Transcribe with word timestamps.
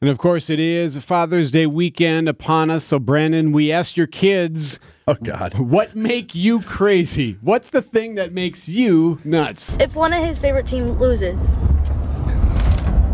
And 0.00 0.08
of 0.08 0.16
course, 0.16 0.48
it 0.48 0.60
is 0.60 0.96
Father's 1.02 1.50
Day 1.50 1.66
weekend 1.66 2.28
upon 2.28 2.70
us. 2.70 2.84
So, 2.84 3.00
Brandon, 3.00 3.50
we 3.50 3.72
asked 3.72 3.96
your 3.96 4.06
kids, 4.06 4.78
Oh 5.08 5.16
God. 5.20 5.58
what 5.58 5.96
make 5.96 6.36
you 6.36 6.60
crazy? 6.60 7.36
What's 7.40 7.70
the 7.70 7.82
thing 7.82 8.14
that 8.14 8.32
makes 8.32 8.68
you 8.68 9.18
nuts? 9.24 9.76
If 9.80 9.96
one 9.96 10.12
of 10.12 10.24
his 10.24 10.38
favorite 10.38 10.68
team 10.68 10.86
loses. 11.00 11.40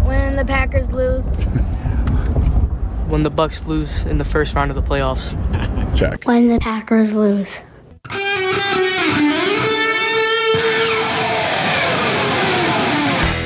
When 0.05 0.37
the 0.37 0.45
Packers 0.45 0.93
lose. 0.93 1.25
when 3.09 3.23
the 3.23 3.31
Bucks 3.31 3.67
lose 3.67 4.03
in 4.03 4.19
the 4.19 4.25
first 4.25 4.55
round 4.55 4.71
of 4.71 4.75
the 4.75 4.83
playoffs. 4.83 5.33
Check. 5.97 6.25
When 6.27 6.49
the 6.49 6.59
Packers 6.59 7.15
lose. 7.15 7.63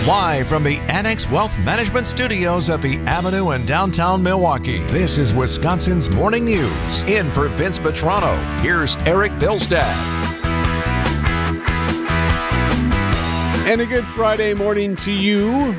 Live 0.08 0.46
from 0.46 0.64
the 0.64 0.78
Annex 0.88 1.28
Wealth 1.28 1.58
Management 1.58 2.06
Studios 2.06 2.70
at 2.70 2.80
the 2.80 2.96
Avenue 3.00 3.50
in 3.50 3.66
downtown 3.66 4.22
Milwaukee, 4.22 4.78
this 4.84 5.18
is 5.18 5.34
Wisconsin's 5.34 6.08
Morning 6.10 6.46
News. 6.46 7.02
In 7.02 7.30
for 7.30 7.48
Vince 7.48 7.78
Vitrano, 7.78 8.34
here's 8.62 8.96
Erik 9.02 9.32
Bilstad. 9.32 9.84
And 13.66 13.82
a 13.82 13.84
good 13.84 14.06
Friday 14.06 14.54
morning 14.54 14.96
to 14.96 15.12
you. 15.12 15.74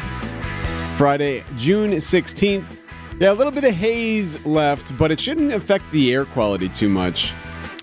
Friday, 0.95 1.43
June 1.57 1.93
16th. 1.93 2.77
Yeah, 3.19 3.31
a 3.31 3.33
little 3.33 3.51
bit 3.51 3.63
of 3.63 3.73
haze 3.73 4.45
left, 4.45 4.95
but 4.95 5.11
it 5.11 5.19
shouldn't 5.19 5.53
affect 5.53 5.89
the 5.89 6.13
air 6.13 6.25
quality 6.25 6.69
too 6.69 6.87
much. 6.87 7.33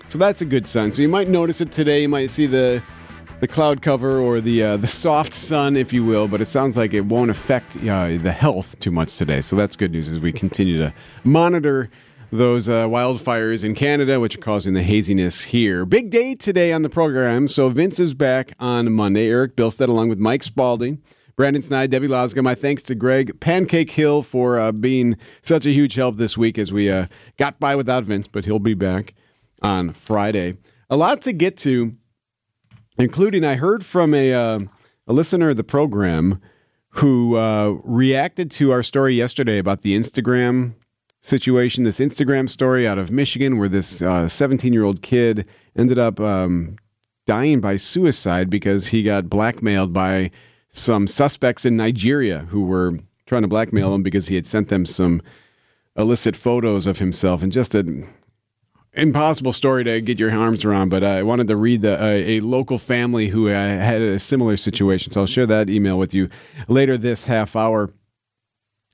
So 0.05 0.17
that's 0.17 0.39
a 0.39 0.45
good 0.45 0.65
sign. 0.65 0.91
So 0.91 1.01
you 1.01 1.09
might 1.09 1.27
notice 1.27 1.59
it 1.59 1.73
today. 1.73 2.03
You 2.03 2.07
might 2.07 2.29
see 2.29 2.45
the 2.45 2.81
the 3.39 3.47
cloud 3.47 3.81
cover 3.81 4.19
or 4.19 4.41
the 4.41 4.63
uh, 4.63 4.77
the 4.77 4.87
soft 4.87 5.33
sun, 5.33 5.75
if 5.75 5.93
you 5.93 6.03
will. 6.03 6.27
But 6.27 6.41
it 6.41 6.47
sounds 6.47 6.77
like 6.77 6.93
it 6.93 7.05
won't 7.05 7.31
affect 7.31 7.77
uh, 7.77 8.17
the 8.17 8.31
health 8.31 8.79
too 8.79 8.91
much 8.91 9.15
today. 9.17 9.41
So 9.41 9.55
that's 9.55 9.75
good 9.75 9.91
news 9.91 10.07
as 10.07 10.19
we 10.19 10.31
continue 10.31 10.77
to 10.77 10.93
monitor 11.23 11.89
those 12.31 12.67
uh, 12.67 12.87
wildfires 12.87 13.63
in 13.63 13.73
Canada, 13.73 14.19
which 14.19 14.35
are 14.35 14.41
causing 14.41 14.73
the 14.73 14.83
haziness 14.83 15.43
here. 15.43 15.85
Big 15.85 16.09
day 16.09 16.35
today 16.35 16.73
on 16.73 16.81
the 16.81 16.89
program. 16.89 17.47
So 17.47 17.69
Vince 17.69 17.99
is 17.99 18.13
back 18.13 18.53
on 18.59 18.91
Monday. 18.91 19.27
Erik 19.29 19.55
Bilstad 19.55 19.87
along 19.87 20.09
with 20.09 20.19
Mike 20.19 20.43
Spalding. 20.43 21.01
Brandon 21.37 21.61
Snide, 21.61 21.91
Debbie 21.91 22.07
Losga. 22.07 22.43
My 22.43 22.55
thanks 22.55 22.81
to 22.83 22.95
Greg 22.95 23.39
Pancake 23.39 23.91
Hill 23.91 24.23
for 24.23 24.59
uh, 24.59 24.71
being 24.71 25.15
such 25.43 25.67
a 25.67 25.69
huge 25.69 25.93
help 25.93 26.17
this 26.17 26.35
week 26.35 26.57
as 26.57 26.73
we 26.73 26.89
uh, 26.89 27.05
got 27.37 27.59
by 27.59 27.75
without 27.75 28.05
Vince, 28.05 28.27
but 28.27 28.45
he'll 28.45 28.57
be 28.57 28.73
back 28.73 29.13
on 29.61 29.93
Friday. 29.93 30.57
A 30.89 30.97
lot 30.97 31.21
to 31.21 31.33
get 31.33 31.55
to, 31.57 31.95
including 32.97 33.43
I 33.43 33.55
heard 33.55 33.85
from 33.85 34.13
a, 34.13 34.33
uh, 34.33 34.59
a 35.07 35.13
listener 35.13 35.49
of 35.49 35.57
the 35.57 35.63
program 35.63 36.41
who 36.91 37.35
uh, 37.35 37.77
reacted 37.83 38.49
to 38.51 38.71
our 38.71 38.81
story 38.83 39.13
yesterday 39.13 39.57
about 39.59 39.81
the 39.81 39.97
Instagram 39.97 40.73
situation, 41.21 41.83
this 41.83 41.99
Instagram 41.99 42.49
story 42.49 42.87
out 42.87 42.97
of 42.97 43.11
Michigan 43.11 43.57
where 43.57 43.69
this 43.69 43.99
17 43.99 44.73
year 44.73 44.83
old 44.83 45.01
kid 45.01 45.45
ended 45.75 45.99
up 45.99 46.19
um, 46.19 46.77
dying 47.25 47.59
by 47.59 47.75
suicide 47.75 48.49
because 48.49 48.87
he 48.87 49.03
got 49.03 49.29
blackmailed 49.29 49.93
by 49.93 50.31
some 50.69 51.07
suspects 51.07 51.65
in 51.65 51.77
Nigeria 51.77 52.47
who 52.49 52.63
were 52.63 52.99
trying 53.25 53.41
to 53.41 53.47
blackmail 53.47 53.93
him 53.93 54.03
because 54.03 54.29
he 54.29 54.35
had 54.35 54.45
sent 54.45 54.69
them 54.69 54.85
some 54.85 55.21
illicit 55.97 56.35
photos 56.35 56.87
of 56.87 56.99
himself 56.99 57.41
and 57.43 57.51
just 57.51 57.75
an 57.75 58.07
impossible 58.93 59.53
story 59.53 59.83
to 59.83 60.01
get 60.01 60.19
your 60.19 60.31
arms 60.31 60.65
around. 60.65 60.89
But 60.89 61.03
I 61.03 61.23
wanted 61.23 61.47
to 61.47 61.55
read 61.55 61.81
the, 61.81 62.01
uh, 62.01 62.05
a 62.05 62.39
local 62.39 62.77
family 62.77 63.27
who 63.27 63.49
uh, 63.49 63.51
had 63.51 64.01
a 64.01 64.19
similar 64.19 64.57
situation. 64.57 65.11
So 65.11 65.21
I'll 65.21 65.27
share 65.27 65.45
that 65.45 65.69
email 65.69 65.97
with 65.97 66.13
you 66.13 66.29
later 66.67 66.97
this 66.97 67.25
half 67.25 67.55
hour. 67.55 67.89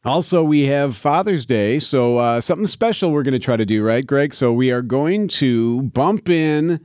Also, 0.06 0.44
we 0.44 0.64
have 0.64 0.98
Father's 0.98 1.46
Day, 1.46 1.80
so 1.80 2.18
uh, 2.18 2.42
something 2.42 2.68
special 2.68 3.12
we're 3.12 3.24
going 3.24 3.34
to 3.34 3.40
try 3.40 3.56
to 3.56 3.66
do, 3.66 3.82
right, 3.82 4.06
Greg? 4.06 4.34
So 4.34 4.52
we 4.52 4.70
are 4.70 4.82
going 4.82 5.30
to 5.30 5.84
bump 5.84 6.28
in 6.28 6.82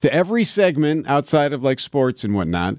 to 0.00 0.14
every 0.14 0.44
segment 0.44 1.08
outside 1.08 1.52
of 1.52 1.64
like 1.64 1.80
sports 1.80 2.22
and 2.22 2.34
whatnot 2.34 2.76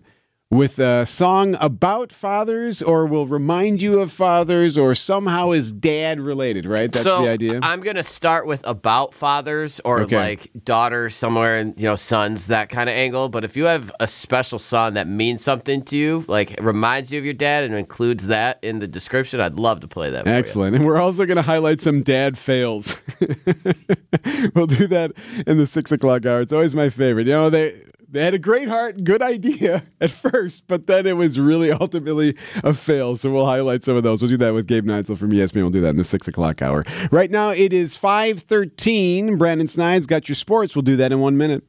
with 0.53 0.77
a 0.79 1.05
song 1.05 1.55
about 1.59 2.11
fathers 2.11 2.81
or 2.81 3.05
will 3.05 3.25
remind 3.25 3.81
you 3.81 3.99
of 3.99 4.11
fathers 4.11 4.77
or 4.77 4.93
somehow 4.93 5.51
is 5.51 5.71
dad 5.71 6.19
related, 6.19 6.65
right? 6.65 6.91
That's 6.91 7.03
so 7.03 7.23
the 7.23 7.29
idea. 7.29 7.59
I'm 7.63 7.81
gonna 7.81 8.03
start 8.03 8.45
with 8.45 8.65
about 8.67 9.13
fathers 9.13 9.81
or 9.83 10.01
Okay. 10.01 10.15
like 10.17 10.51
daughters 10.63 11.15
somewhere 11.15 11.55
and 11.57 11.73
you 11.77 11.85
know 11.85 11.95
sons 11.95 12.47
that 12.47 12.69
kind 12.69 12.89
of 12.89 12.95
angle. 12.95 13.29
But 13.29 13.43
if 13.43 13.57
you 13.57 13.65
have 13.65 13.91
a 13.99 14.07
special 14.07 14.59
son 14.59 14.93
that 14.93 15.07
means 15.07 15.43
something 15.43 15.81
to 15.85 15.97
you, 15.97 16.23
like 16.27 16.55
reminds 16.61 17.11
you 17.11 17.19
of 17.19 17.25
your 17.25 17.33
dad 17.33 17.63
and 17.63 17.73
includes 17.73 18.27
that 18.27 18.59
in 18.61 18.79
the 18.79 18.87
description, 18.87 19.39
I'd 19.41 19.57
love 19.59 19.79
to 19.81 19.87
play 19.87 20.11
that. 20.11 20.23
For 20.25 20.29
you. 20.29 20.35
Excellent. 20.35 20.75
And 20.75 20.85
we're 20.85 20.97
also 21.01 21.25
going 21.25 21.37
to 21.37 21.41
highlight 21.43 21.79
some 21.79 22.01
dad 22.01 22.37
fails. 22.37 23.01
we'll 24.55 24.67
do 24.67 24.87
that 24.87 25.11
in 25.47 25.57
the 25.57 25.65
six 25.67 25.91
o'clock 25.91 26.25
hour. 26.25 26.41
It's 26.41 26.53
always 26.53 26.75
my 26.75 26.89
favorite. 26.89 27.27
You 27.27 27.33
know, 27.33 27.49
they. 27.49 27.81
They 28.13 28.23
had 28.23 28.35
a 28.35 28.39
great 28.39 28.67
heart, 28.67 29.03
good 29.03 29.23
idea 29.23 29.81
at 30.01 30.11
first, 30.11 30.67
but 30.67 30.85
then 30.85 31.07
it 31.07 31.17
was 31.17 31.39
really 31.39 31.71
ultimately 31.81 32.37
a 32.63 32.75
fail. 32.75 33.15
So 33.15 33.31
we'll 33.31 33.47
highlight 33.47 33.83
some 33.83 33.95
of 33.97 34.03
those. 34.03 34.21
We'll 34.21 34.29
do 34.29 34.37
that 34.37 34.53
with 34.53 34.67
Gabe 34.67 34.85
Neitzel 34.85 35.17
from 35.17 35.31
ESPN. 35.31 35.55
We'll 35.55 35.71
do 35.71 35.81
that 35.81 35.89
in 35.89 35.95
the 35.97 36.03
six 36.03 36.27
o'clock 36.27 36.61
hour. 36.61 36.83
Right 37.11 37.31
now 37.31 37.49
it 37.49 37.73
is 37.73 37.97
five 37.97 38.39
thirteen. 38.39 39.37
Brandon 39.37 39.65
Snide's 39.65 40.05
got 40.05 40.29
your 40.29 40.35
sports. 40.35 40.75
We'll 40.75 40.83
do 40.83 40.95
that 40.97 41.11
in 41.11 41.21
one 41.21 41.37
minute. 41.37 41.63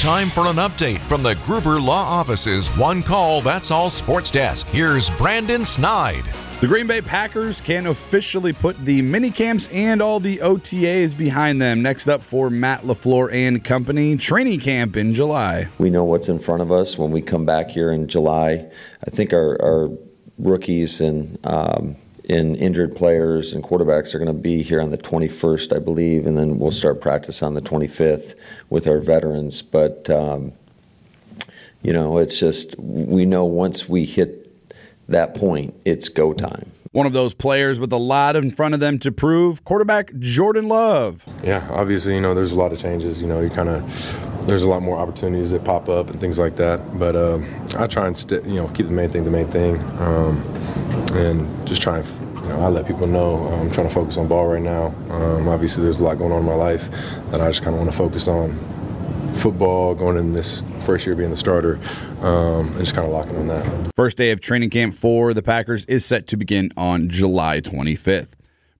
Time 0.00 0.28
for 0.28 0.46
an 0.46 0.56
update 0.56 0.98
from 1.02 1.22
the 1.22 1.34
Gruber 1.46 1.80
Law 1.80 2.02
Office's 2.02 2.66
One 2.76 3.00
Call 3.00 3.40
That's 3.40 3.70
All 3.70 3.88
Sports 3.90 4.32
Desk. 4.32 4.66
Here's 4.66 5.08
Brandon 5.10 5.64
Snide. 5.64 6.24
The 6.64 6.68
Green 6.68 6.86
Bay 6.86 7.02
Packers 7.02 7.60
can 7.60 7.86
officially 7.88 8.54
put 8.54 8.82
the 8.86 9.02
mini 9.02 9.30
camps 9.30 9.68
and 9.68 10.00
all 10.00 10.18
the 10.18 10.38
OTAs 10.38 11.14
behind 11.14 11.60
them. 11.60 11.82
Next 11.82 12.08
up 12.08 12.22
for 12.22 12.48
Matt 12.48 12.84
LaFleur 12.84 13.30
and 13.30 13.62
company, 13.62 14.16
training 14.16 14.60
camp 14.60 14.96
in 14.96 15.12
July. 15.12 15.68
We 15.76 15.90
know 15.90 16.04
what's 16.04 16.30
in 16.30 16.38
front 16.38 16.62
of 16.62 16.72
us 16.72 16.96
when 16.96 17.10
we 17.10 17.20
come 17.20 17.44
back 17.44 17.68
here 17.68 17.92
in 17.92 18.08
July. 18.08 18.66
I 19.06 19.10
think 19.10 19.34
our, 19.34 19.60
our 19.60 19.90
rookies 20.38 21.02
and 21.02 21.38
um, 21.46 21.96
and 22.30 22.56
injured 22.56 22.96
players 22.96 23.52
and 23.52 23.62
quarterbacks 23.62 24.14
are 24.14 24.18
going 24.18 24.34
to 24.34 24.42
be 24.42 24.62
here 24.62 24.80
on 24.80 24.90
the 24.90 24.96
21st, 24.96 25.76
I 25.76 25.80
believe, 25.80 26.26
and 26.26 26.38
then 26.38 26.58
we'll 26.58 26.70
start 26.70 26.98
practice 26.98 27.42
on 27.42 27.52
the 27.52 27.60
25th 27.60 28.36
with 28.70 28.86
our 28.86 29.00
veterans. 29.00 29.60
But 29.60 30.08
um, 30.08 30.52
you 31.82 31.92
know, 31.92 32.16
it's 32.16 32.40
just 32.40 32.74
we 32.78 33.26
know 33.26 33.44
once 33.44 33.86
we 33.86 34.06
hit 34.06 34.43
that 35.08 35.34
point, 35.34 35.74
it's 35.84 36.08
go 36.08 36.32
time. 36.32 36.70
One 36.92 37.06
of 37.06 37.12
those 37.12 37.34
players 37.34 37.80
with 37.80 37.92
a 37.92 37.96
lot 37.98 38.36
in 38.36 38.52
front 38.52 38.72
of 38.72 38.78
them 38.78 38.98
to 39.00 39.10
prove, 39.10 39.64
quarterback 39.64 40.16
Jordan 40.20 40.68
Love. 40.68 41.26
Yeah, 41.42 41.66
obviously, 41.72 42.14
you 42.14 42.20
know, 42.20 42.34
there's 42.34 42.52
a 42.52 42.56
lot 42.56 42.72
of 42.72 42.78
changes. 42.78 43.20
You 43.20 43.26
know, 43.26 43.40
you 43.40 43.50
kind 43.50 43.68
of 43.68 44.46
there's 44.46 44.62
a 44.62 44.68
lot 44.68 44.82
more 44.82 44.96
opportunities 44.98 45.50
that 45.50 45.64
pop 45.64 45.88
up 45.88 46.10
and 46.10 46.20
things 46.20 46.38
like 46.38 46.54
that. 46.56 46.98
But 46.98 47.16
um, 47.16 47.44
I 47.76 47.88
try 47.88 48.06
and 48.06 48.16
st- 48.16 48.44
you 48.44 48.56
know 48.56 48.68
keep 48.68 48.86
the 48.86 48.92
main 48.92 49.10
thing 49.10 49.24
the 49.24 49.30
main 49.30 49.48
thing, 49.48 49.78
um, 50.00 50.40
and 51.14 51.66
just 51.66 51.82
try 51.82 51.98
and 51.98 52.06
you 52.36 52.48
know 52.50 52.60
I 52.60 52.68
let 52.68 52.86
people 52.86 53.08
know 53.08 53.48
I'm 53.48 53.72
trying 53.72 53.88
to 53.88 53.94
focus 53.94 54.16
on 54.16 54.28
ball 54.28 54.46
right 54.46 54.62
now. 54.62 54.94
Um, 55.10 55.48
obviously, 55.48 55.82
there's 55.82 55.98
a 55.98 56.04
lot 56.04 56.18
going 56.18 56.30
on 56.32 56.40
in 56.40 56.46
my 56.46 56.54
life 56.54 56.88
that 57.32 57.40
I 57.40 57.48
just 57.48 57.62
kind 57.62 57.74
of 57.74 57.80
want 57.80 57.90
to 57.90 57.96
focus 57.96 58.28
on 58.28 58.56
football, 59.34 59.94
going 59.94 60.16
in 60.16 60.32
this 60.32 60.62
first 60.80 61.06
year 61.06 61.14
being 61.14 61.30
the 61.30 61.36
starter, 61.36 61.78
um, 62.20 62.68
and 62.68 62.78
just 62.78 62.94
kind 62.94 63.06
of 63.06 63.12
locking 63.12 63.36
on 63.36 63.46
that. 63.48 63.90
First 63.94 64.16
day 64.16 64.30
of 64.30 64.40
training 64.40 64.70
camp 64.70 64.94
for 64.94 65.34
the 65.34 65.42
Packers 65.42 65.84
is 65.86 66.04
set 66.04 66.26
to 66.28 66.36
begin 66.36 66.70
on 66.76 67.08
July 67.08 67.60
25th. 67.60 68.34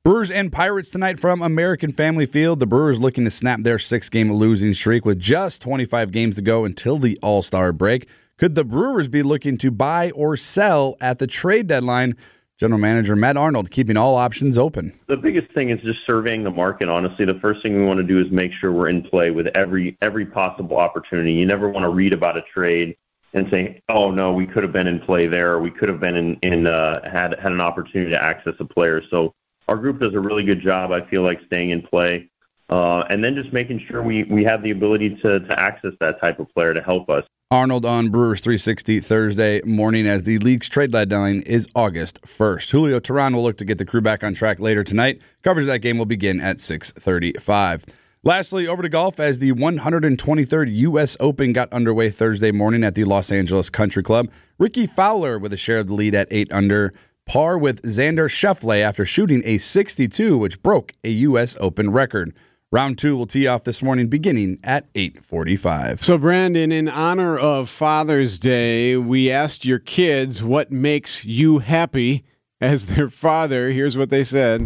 Brewers 0.04 0.30
and 0.30 0.52
Pirates 0.52 0.90
tonight 0.90 1.18
from 1.18 1.40
American 1.40 1.90
Family 1.90 2.26
Field. 2.26 2.60
The 2.60 2.66
Brewers 2.66 3.00
looking 3.00 3.24
to 3.24 3.30
snap 3.30 3.60
their 3.62 3.78
six 3.78 4.10
game 4.10 4.30
losing 4.30 4.74
streak 4.74 5.06
with 5.06 5.18
just 5.18 5.62
25 5.62 6.12
games 6.12 6.36
to 6.36 6.42
go 6.42 6.66
until 6.66 6.98
the 6.98 7.18
All 7.22 7.40
Star 7.40 7.72
break. 7.72 8.06
Could 8.36 8.54
the 8.54 8.64
Brewers 8.64 9.08
be 9.08 9.22
looking 9.22 9.56
to 9.58 9.70
buy 9.70 10.10
or 10.10 10.36
sell 10.36 10.96
at 11.00 11.20
the 11.20 11.26
trade 11.26 11.68
deadline? 11.68 12.16
General 12.56 12.80
Manager 12.80 13.16
Matt 13.16 13.36
Arnold 13.36 13.70
keeping 13.70 13.96
all 13.96 14.14
options 14.14 14.56
open. 14.56 14.92
The 15.08 15.16
biggest 15.16 15.52
thing 15.54 15.70
is 15.70 15.80
just 15.80 15.98
surveying 16.06 16.44
the 16.44 16.52
market. 16.52 16.88
Honestly, 16.88 17.24
the 17.24 17.40
first 17.40 17.62
thing 17.64 17.76
we 17.76 17.84
want 17.84 17.98
to 17.98 18.04
do 18.04 18.20
is 18.20 18.30
make 18.30 18.52
sure 18.60 18.70
we're 18.70 18.88
in 18.88 19.02
play 19.02 19.32
with 19.32 19.48
every 19.56 19.98
every 20.02 20.24
possible 20.24 20.76
opportunity. 20.76 21.32
You 21.32 21.46
never 21.46 21.68
want 21.68 21.82
to 21.82 21.88
read 21.88 22.14
about 22.14 22.36
a 22.36 22.42
trade 22.42 22.96
and 23.32 23.48
say, 23.52 23.82
"Oh 23.88 24.12
no, 24.12 24.32
we 24.32 24.46
could 24.46 24.62
have 24.62 24.72
been 24.72 24.86
in 24.86 25.00
play 25.00 25.26
there, 25.26 25.52
or 25.54 25.60
we 25.60 25.72
could 25.72 25.88
have 25.88 26.00
been 26.00 26.14
in, 26.14 26.38
in 26.42 26.66
uh, 26.68 27.00
had 27.10 27.34
had 27.42 27.50
an 27.50 27.60
opportunity 27.60 28.12
to 28.12 28.22
access 28.22 28.54
a 28.60 28.64
player." 28.64 29.02
So 29.10 29.34
our 29.68 29.76
group 29.76 30.00
does 30.00 30.14
a 30.14 30.20
really 30.20 30.44
good 30.44 30.62
job. 30.62 30.92
I 30.92 31.04
feel 31.08 31.22
like 31.22 31.40
staying 31.46 31.70
in 31.70 31.82
play, 31.82 32.30
uh, 32.70 33.02
and 33.10 33.24
then 33.24 33.34
just 33.34 33.52
making 33.52 33.84
sure 33.88 34.00
we 34.00 34.22
we 34.24 34.44
have 34.44 34.62
the 34.62 34.70
ability 34.70 35.18
to 35.24 35.40
to 35.40 35.60
access 35.60 35.92
that 35.98 36.20
type 36.22 36.38
of 36.38 36.48
player 36.54 36.72
to 36.72 36.80
help 36.82 37.10
us. 37.10 37.24
Arnold 37.50 37.84
on 37.84 38.08
Brewers 38.08 38.40
360 38.40 39.00
Thursday 39.00 39.60
morning 39.64 40.06
as 40.06 40.24
the 40.24 40.38
league's 40.38 40.68
trade 40.68 40.90
deadline 40.90 41.40
is 41.42 41.68
August 41.74 42.20
1st. 42.22 42.70
Julio 42.70 42.98
Teheran 42.98 43.34
will 43.34 43.42
look 43.42 43.58
to 43.58 43.64
get 43.66 43.76
the 43.78 43.84
crew 43.84 44.00
back 44.00 44.24
on 44.24 44.34
track 44.34 44.58
later 44.58 44.82
tonight. 44.82 45.20
Coverage 45.42 45.64
of 45.64 45.68
that 45.68 45.80
game 45.80 45.98
will 45.98 46.06
begin 46.06 46.40
at 46.40 46.56
6:35. 46.56 47.84
Lastly, 48.24 48.66
over 48.66 48.82
to 48.82 48.88
golf 48.88 49.20
as 49.20 49.38
the 49.38 49.52
123rd 49.52 50.74
U.S. 50.74 51.16
Open 51.20 51.52
got 51.52 51.70
underway 51.72 52.08
Thursday 52.08 52.50
morning 52.50 52.82
at 52.82 52.94
the 52.94 53.04
Los 53.04 53.30
Angeles 53.30 53.68
Country 53.68 54.02
Club. 54.02 54.30
Rickie 54.58 54.86
Fowler 54.86 55.38
with 55.38 55.52
a 55.52 55.58
share 55.58 55.78
of 55.80 55.86
the 55.86 55.94
lead 55.94 56.14
at 56.14 56.28
8 56.30 56.50
under. 56.50 56.92
par 57.26 57.56
with 57.56 57.82
Xander 57.82 58.28
Schauffele 58.28 58.80
after 58.82 59.04
shooting 59.06 59.42
a 59.44 59.58
62, 59.58 60.36
which 60.36 60.62
broke 60.62 60.92
a 61.04 61.10
U.S. 61.10 61.56
Open 61.60 61.90
record. 61.90 62.34
Round 62.74 62.98
two 62.98 63.16
will 63.16 63.28
tee 63.28 63.46
off 63.46 63.62
this 63.62 63.82
morning 63.82 64.08
beginning 64.08 64.58
at 64.64 64.88
845. 64.96 66.02
So, 66.02 66.18
Brandon, 66.18 66.72
in 66.72 66.88
honor 66.88 67.38
of 67.38 67.68
Father's 67.68 68.36
Day, 68.36 68.96
we 68.96 69.30
asked 69.30 69.64
your 69.64 69.78
kids 69.78 70.42
what 70.42 70.72
makes 70.72 71.24
you 71.24 71.60
happy 71.60 72.24
as 72.60 72.86
their 72.86 73.08
father. 73.08 73.70
Here's 73.70 73.96
what 73.96 74.10
they 74.10 74.24
said. 74.24 74.62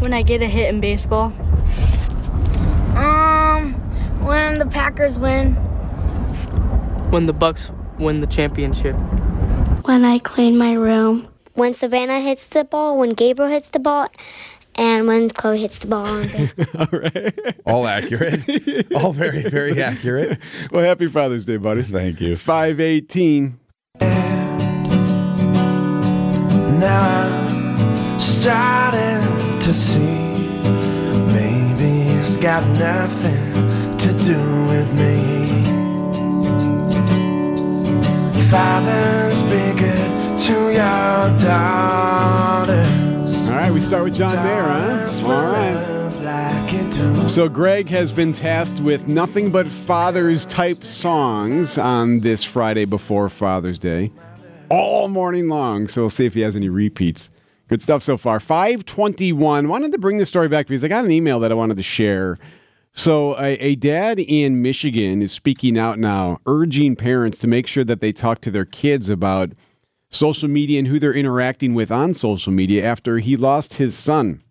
When 0.00 0.12
I 0.12 0.20
get 0.20 0.42
a 0.42 0.46
hit 0.46 0.68
in 0.68 0.82
baseball. 0.82 1.32
Um, 2.94 3.72
when 4.22 4.58
the 4.58 4.66
Packers 4.66 5.18
win. 5.18 5.54
When 7.10 7.24
the 7.24 7.32
Bucks 7.32 7.70
win 7.98 8.20
the 8.20 8.26
championship. 8.26 8.96
When 9.86 10.04
I 10.04 10.18
clean 10.18 10.58
my 10.58 10.74
room. 10.74 11.26
When 11.54 11.72
Savannah 11.72 12.20
hits 12.20 12.48
the 12.48 12.64
ball, 12.64 12.98
when 12.98 13.14
Gabriel 13.14 13.50
hits 13.50 13.70
the 13.70 13.78
ball, 13.78 14.08
and 14.78 15.06
when 15.06 15.30
Chloe 15.30 15.58
hits 15.58 15.78
the 15.78 15.86
ball 15.86 16.06
on 16.06 16.22
baseball. 16.28 16.66
All 16.78 16.98
right. 17.00 17.60
All 17.64 17.86
accurate. 17.86 18.40
All 18.96 19.12
very, 19.12 19.42
very 19.42 19.82
accurate. 19.82 20.38
Well, 20.70 20.84
happy 20.84 21.06
Father's 21.06 21.44
Day, 21.44 21.56
buddy. 21.56 21.82
Thank 21.82 22.20
you. 22.20 22.36
518. 22.36 23.58
Now 26.78 27.00
I'm 27.00 28.20
starting 28.20 29.58
to 29.60 29.72
see 29.72 29.98
maybe 31.32 32.10
it's 32.18 32.36
got 32.36 32.66
nothing 32.78 33.96
to 33.98 34.12
do 34.24 34.38
with 34.66 34.92
me. 34.94 35.16
Fathers, 38.50 39.42
be 39.42 39.80
good 39.80 40.25
start 43.86 44.02
with 44.02 44.16
John 44.16 44.34
Mayer, 44.42 44.62
huh? 44.64 45.26
All 45.26 45.52
right. 45.52 47.28
So, 47.28 47.48
Greg 47.48 47.88
has 47.88 48.10
been 48.10 48.32
tasked 48.32 48.80
with 48.80 49.06
nothing 49.06 49.52
but 49.52 49.68
fathers 49.68 50.44
type 50.44 50.82
songs 50.82 51.78
on 51.78 52.18
this 52.20 52.42
Friday 52.42 52.84
before 52.84 53.28
Father's 53.28 53.78
Day 53.78 54.10
all 54.70 55.06
morning 55.06 55.46
long. 55.46 55.86
So, 55.86 56.02
we'll 56.02 56.10
see 56.10 56.26
if 56.26 56.34
he 56.34 56.40
has 56.40 56.56
any 56.56 56.68
repeats. 56.68 57.30
Good 57.68 57.80
stuff 57.80 58.02
so 58.02 58.16
far. 58.16 58.40
521. 58.40 59.68
Wanted 59.68 59.92
to 59.92 59.98
bring 59.98 60.18
this 60.18 60.28
story 60.28 60.48
back 60.48 60.66
because 60.66 60.84
I 60.84 60.88
got 60.88 61.04
an 61.04 61.12
email 61.12 61.38
that 61.38 61.52
I 61.52 61.54
wanted 61.54 61.76
to 61.76 61.84
share. 61.84 62.36
So, 62.90 63.38
a, 63.38 63.52
a 63.58 63.76
dad 63.76 64.18
in 64.18 64.62
Michigan 64.62 65.22
is 65.22 65.30
speaking 65.30 65.78
out 65.78 66.00
now, 66.00 66.40
urging 66.44 66.96
parents 66.96 67.38
to 67.38 67.46
make 67.46 67.68
sure 67.68 67.84
that 67.84 68.00
they 68.00 68.10
talk 68.10 68.40
to 68.40 68.50
their 68.50 68.64
kids 68.64 69.08
about 69.10 69.52
social 70.08 70.48
media 70.48 70.78
and 70.78 70.88
who 70.88 70.98
they're 70.98 71.12
interacting 71.12 71.74
with 71.74 71.90
on 71.90 72.14
social 72.14 72.52
media 72.52 72.84
after 72.84 73.18
he 73.18 73.36
lost 73.36 73.74
his 73.74 73.96
son. 73.96 74.42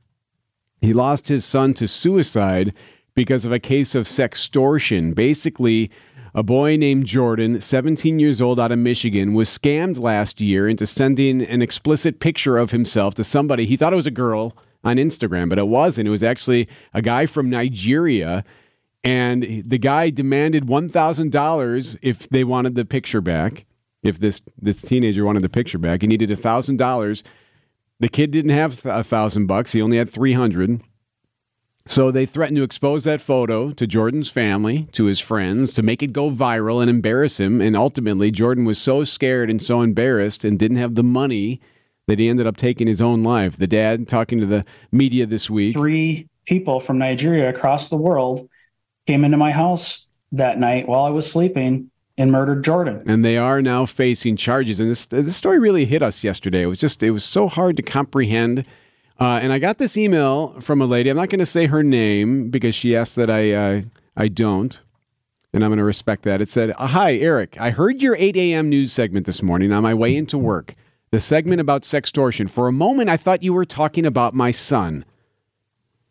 He 0.81 0.93
lost 0.93 1.27
his 1.27 1.45
son 1.45 1.73
to 1.75 1.87
suicide 1.87 2.73
because 3.15 3.45
of 3.45 3.51
a 3.51 3.59
case 3.59 3.95
of 3.95 4.05
sextortion. 4.05 5.15
Basically, 5.15 5.89
a 6.33 6.43
boy 6.43 6.75
named 6.75 7.05
Jordan, 7.05 7.61
17 7.61 8.19
years 8.19 8.41
old 8.41 8.59
out 8.59 8.71
of 8.71 8.79
Michigan, 8.79 9.33
was 9.33 9.47
scammed 9.47 9.99
last 9.99 10.41
year 10.41 10.67
into 10.67 10.85
sending 10.85 11.41
an 11.41 11.61
explicit 11.61 12.19
picture 12.19 12.57
of 12.57 12.71
himself 12.71 13.15
to 13.15 13.23
somebody. 13.23 13.65
He 13.65 13.77
thought 13.77 13.93
it 13.93 13.95
was 13.95 14.05
a 14.05 14.11
girl 14.11 14.55
on 14.83 14.97
Instagram, 14.97 15.49
but 15.49 15.57
it 15.57 15.67
wasn't. 15.67 16.09
It 16.09 16.11
was 16.11 16.23
actually 16.23 16.67
a 16.93 17.01
guy 17.01 17.25
from 17.25 17.49
Nigeria. 17.49 18.43
And 19.01 19.63
the 19.65 19.77
guy 19.77 20.09
demanded 20.09 20.65
$1,000 20.65 21.97
if 22.01 22.27
they 22.27 22.43
wanted 22.43 22.75
the 22.75 22.85
picture 22.85 23.21
back. 23.21 23.65
If 24.05 24.19
this, 24.19 24.41
this 24.61 24.81
teenager 24.81 25.25
wanted 25.25 25.41
the 25.41 25.49
picture 25.49 25.79
back, 25.79 26.01
he 26.01 26.07
needed 26.07 26.29
a 26.29 26.35
$1,000. 26.35 27.23
The 27.99 28.09
kid 28.09 28.29
didn't 28.29 28.51
have 28.51 28.85
a 28.85 29.03
thousand 29.03 29.47
bucks. 29.47 29.71
He 29.71 29.81
only 29.81 29.97
had 29.97 30.09
300. 30.09 30.81
So 31.87 32.11
they 32.11 32.25
threatened 32.25 32.57
to 32.57 32.63
expose 32.63 33.03
that 33.05 33.19
photo 33.21 33.71
to 33.71 33.87
Jordan's 33.87 34.29
family, 34.29 34.87
to 34.91 35.05
his 35.05 35.19
friends, 35.19 35.73
to 35.73 35.83
make 35.83 36.03
it 36.03 36.13
go 36.13 36.29
viral 36.29 36.81
and 36.81 36.89
embarrass 36.89 37.39
him. 37.39 37.61
And 37.61 37.75
ultimately, 37.75 38.29
Jordan 38.31 38.63
was 38.63 38.77
so 38.77 39.03
scared 39.03 39.49
and 39.49 39.61
so 39.61 39.81
embarrassed 39.81 40.43
and 40.43 40.59
didn't 40.59 40.77
have 40.77 40.95
the 40.95 41.03
money 41.03 41.59
that 42.07 42.19
he 42.19 42.29
ended 42.29 42.45
up 42.45 42.57
taking 42.57 42.85
his 42.85 43.01
own 43.01 43.23
life. 43.23 43.57
The 43.57 43.67
dad, 43.67 44.07
talking 44.07 44.39
to 44.39 44.45
the 44.45 44.63
media 44.91 45.25
this 45.25 45.49
week, 45.49 45.73
three 45.73 46.29
people 46.45 46.79
from 46.79 46.99
Nigeria 46.99 47.49
across 47.49 47.89
the 47.89 47.97
world 47.97 48.49
came 49.07 49.23
into 49.23 49.37
my 49.37 49.51
house 49.51 50.09
that 50.31 50.59
night 50.59 50.87
while 50.87 51.03
I 51.03 51.09
was 51.09 51.31
sleeping 51.31 51.89
and 52.17 52.31
murdered 52.31 52.63
Jordan. 52.63 53.03
and 53.05 53.23
they 53.25 53.37
are 53.37 53.61
now 53.61 53.85
facing 53.85 54.35
charges. 54.37 54.79
And 54.79 54.89
this 54.89 55.05
this 55.05 55.35
story 55.35 55.59
really 55.59 55.85
hit 55.85 56.01
us 56.01 56.23
yesterday. 56.23 56.63
It 56.63 56.67
was 56.67 56.79
just 56.79 57.03
it 57.03 57.11
was 57.11 57.23
so 57.23 57.47
hard 57.47 57.75
to 57.77 57.83
comprehend. 57.83 58.65
Uh, 59.19 59.39
and 59.41 59.53
I 59.53 59.59
got 59.59 59.77
this 59.77 59.97
email 59.97 60.59
from 60.59 60.81
a 60.81 60.85
lady. 60.85 61.09
I'm 61.09 61.15
not 61.15 61.29
going 61.29 61.39
to 61.39 61.45
say 61.45 61.67
her 61.67 61.83
name 61.83 62.49
because 62.49 62.75
she 62.75 62.95
asked 62.95 63.15
that 63.15 63.29
I 63.29 63.51
uh, 63.51 63.81
I 64.15 64.27
don't, 64.27 64.81
and 65.53 65.63
I'm 65.63 65.69
going 65.69 65.77
to 65.77 65.85
respect 65.85 66.23
that. 66.23 66.41
It 66.41 66.49
said, 66.49 66.71
"Hi, 66.77 67.15
Erik. 67.15 67.59
I 67.59 67.71
heard 67.71 68.01
your 68.01 68.15
8 68.17 68.35
a.m. 68.35 68.69
news 68.69 68.91
segment 68.91 69.25
this 69.25 69.41
morning 69.41 69.71
on 69.71 69.83
my 69.83 69.93
way 69.93 70.15
into 70.15 70.37
work. 70.37 70.73
The 71.11 71.19
segment 71.21 71.61
about 71.61 71.83
sextortion. 71.83 72.49
For 72.49 72.67
a 72.67 72.73
moment, 72.73 73.09
I 73.09 73.15
thought 73.15 73.43
you 73.43 73.53
were 73.53 73.65
talking 73.65 74.05
about 74.05 74.33
my 74.33 74.51
son. 74.51 75.05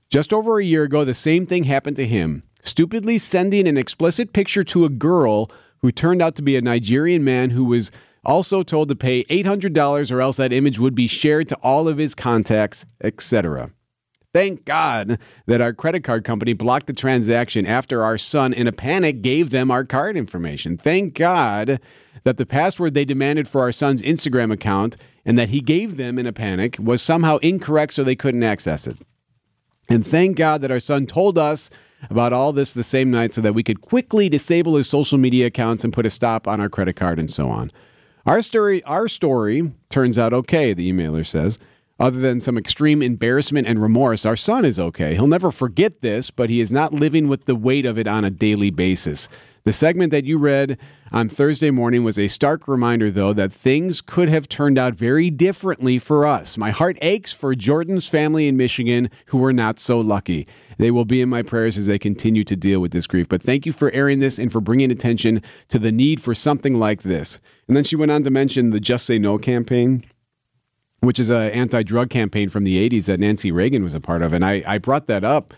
Just 0.09 0.33
over 0.33 0.59
a 0.59 0.65
year 0.65 0.85
ago, 0.85 1.05
the 1.05 1.13
same 1.15 1.45
thing 1.45 1.65
happened 1.65 1.97
to 1.97 2.07
him. 2.07 2.43
Stupidly 2.63 3.19
sending 3.19 3.67
an 3.69 3.77
explicit 3.77 4.33
picture 4.33 4.65
to 4.65 4.85
a 4.85 4.89
girl 4.89 5.51
who 5.85 5.93
turned 5.93 6.23
out 6.23 6.35
to 6.35 6.41
be 6.41 6.57
a 6.57 6.63
Nigerian 6.63 7.23
man 7.23 7.51
who 7.51 7.63
was 7.63 7.91
also 8.25 8.63
told 8.63 8.89
to 8.89 8.97
pay 8.97 9.23
$800 9.25 10.11
or 10.11 10.23
else 10.23 10.39
that 10.39 10.51
image 10.51 10.79
would 10.79 10.95
be 10.95 11.07
shared 11.07 11.47
to 11.51 11.57
all 11.57 11.89
of 11.89 11.99
his 11.99 12.15
contacts, 12.15 12.87
etc. 13.03 13.71
Thank 14.33 14.65
God 14.65 15.19
that 15.47 15.61
our 15.61 15.75
credit 15.75 16.03
card 16.03 16.25
company 16.25 16.55
blocked 16.55 16.87
the 16.87 16.95
transaction 16.95 17.67
after 17.67 18.03
our 18.03 18.17
son, 18.17 18.55
in 18.55 18.67
a 18.67 18.73
panic, 18.73 19.21
gave 19.21 19.51
them 19.51 19.71
our 19.71 19.85
card 19.85 20.17
information. 20.17 20.79
Thank 20.79 21.13
God 21.13 21.79
that 22.23 22.39
the 22.39 22.47
password 22.47 22.95
they 22.95 23.05
demanded 23.05 23.47
for 23.47 23.61
our 23.61 23.71
son's 23.71 24.01
Instagram 24.01 24.51
account 24.51 24.97
and 25.27 25.39
that 25.39 25.51
he 25.51 25.61
gave 25.61 25.99
them 25.99 26.19
in 26.19 26.27
a 26.27 26.33
panic 26.33 26.79
was 26.81 27.03
somehow 27.03 27.37
incorrect 27.43 27.93
so 27.93 28.03
they 28.03 28.17
couldn't 28.17 28.43
access 28.43 28.87
it. 28.87 28.97
And 29.91 30.07
thank 30.07 30.39
God 30.39 30.63
that 30.63 30.71
our 30.71 30.81
son 30.81 31.05
told 31.05 31.37
us 31.37 31.69
about 32.11 32.33
all 32.33 32.53
this 32.53 32.75
the 32.75 32.85
same 32.85 33.11
night 33.11 33.33
so 33.33 33.41
that 33.41 33.55
we 33.55 33.63
could 33.63 33.81
quickly 33.81 34.29
disable 34.29 34.77
his 34.77 34.89
social 34.89 35.19
media 35.19 35.47
accounts 35.47 35.85
and 35.85 35.93
put 35.93 36.07
a 36.07 36.11
stop 36.11 36.47
on 36.47 36.61
our 36.61 36.69
credit 36.69 36.97
card 36.97 37.19
and 37.19 37.31
so 37.31 37.45
on. 37.45 37.71
Our 38.27 38.41
story, 38.41 38.83
our 38.85 39.09
story 39.09 39.73
turns 39.91 40.17
out 40.17 40.33
okay, 40.33 40.73
the 40.73 40.91
emailer 40.91 41.27
says. 41.27 41.59
Other 42.01 42.19
than 42.19 42.41
some 42.41 42.59
extreme 42.59 43.03
embarrassment 43.03 43.69
and 43.69 43.81
remorse, 43.81 44.27
our 44.27 44.35
son 44.35 44.65
is 44.65 44.81
okay. 44.81 45.15
He'll 45.15 45.29
never 45.29 45.53
forget 45.53 46.01
this, 46.01 46.31
but 46.31 46.51
he 46.51 46.61
is 46.61 46.73
not 46.73 46.93
living 46.93 47.29
with 47.29 47.45
the 47.45 47.55
weight 47.55 47.87
of 47.87 47.99
it 47.99 48.09
on 48.09 48.25
a 48.25 48.31
daily 48.31 48.71
basis. 48.71 49.29
The 49.65 49.73
segment 49.73 50.11
that 50.11 50.27
you 50.27 50.37
read 50.37 50.79
on 51.11 51.31
Thursday 51.31 51.71
morning 51.71 52.05
was 52.05 52.19
a 52.19 52.29
stark 52.29 52.69
reminder, 52.69 53.11
though, 53.11 53.33
that 53.33 53.51
things 53.51 54.03
could 54.03 54.29
have 54.29 54.47
turned 54.47 54.77
out 54.77 54.95
very 54.95 55.31
differently 55.31 55.99
for 55.99 56.27
us. 56.27 56.59
My 56.59 56.71
heart 56.71 56.99
aches 57.01 57.33
for 57.33 57.55
Jordan's 57.55 58.07
family 58.07 58.47
in 58.47 58.59
Michigan 58.59 59.09
who 59.29 59.39
were 59.39 59.55
not 59.55 59.79
so 59.79 59.99
lucky. 59.99 60.47
They 60.77 60.91
will 60.91 61.07
be 61.07 61.23
in 61.23 61.31
my 61.31 61.41
prayers 61.41 61.79
as 61.79 61.87
they 61.87 61.99
continue 61.99 62.45
to 62.45 62.57
deal 62.57 62.79
with 62.79 62.93
this 62.93 63.07
grief. 63.07 63.27
But 63.27 63.43
thank 63.43 63.65
you 63.65 63.73
for 63.73 63.91
airing 63.93 64.19
this 64.19 64.39
and 64.39 64.53
for 64.53 64.61
bringing 64.61 64.91
attention 64.91 65.41
to 65.71 65.79
the 65.79 65.93
need 65.93 66.21
for 66.21 66.35
something 66.35 66.79
like 66.79 67.03
this. 67.03 67.41
And 67.67 67.75
then 67.75 67.85
she 67.85 67.97
went 67.97 68.13
on 68.13 68.23
to 68.25 68.31
mention 68.31 68.69
the 68.69 68.81
Just 68.81 69.07
Say 69.07 69.19
No 69.19 69.39
campaign 69.39 70.05
which 71.01 71.21
is 71.21 71.29
an 71.29 71.51
anti-drug 71.51 72.09
campaign 72.09 72.49
from 72.49 72.65
the 72.65 72.89
80s 72.89 73.05
that 73.05 73.21
Nancy 73.21 73.53
Reagan 73.53 73.85
was 73.85 73.95
a 73.95 74.01
part 74.01 74.23
of. 74.23 74.33
And 74.33 74.43
I, 74.43 74.63
I 74.67 74.79
brought 74.79 75.07
that 75.09 75.23
up 75.23 75.53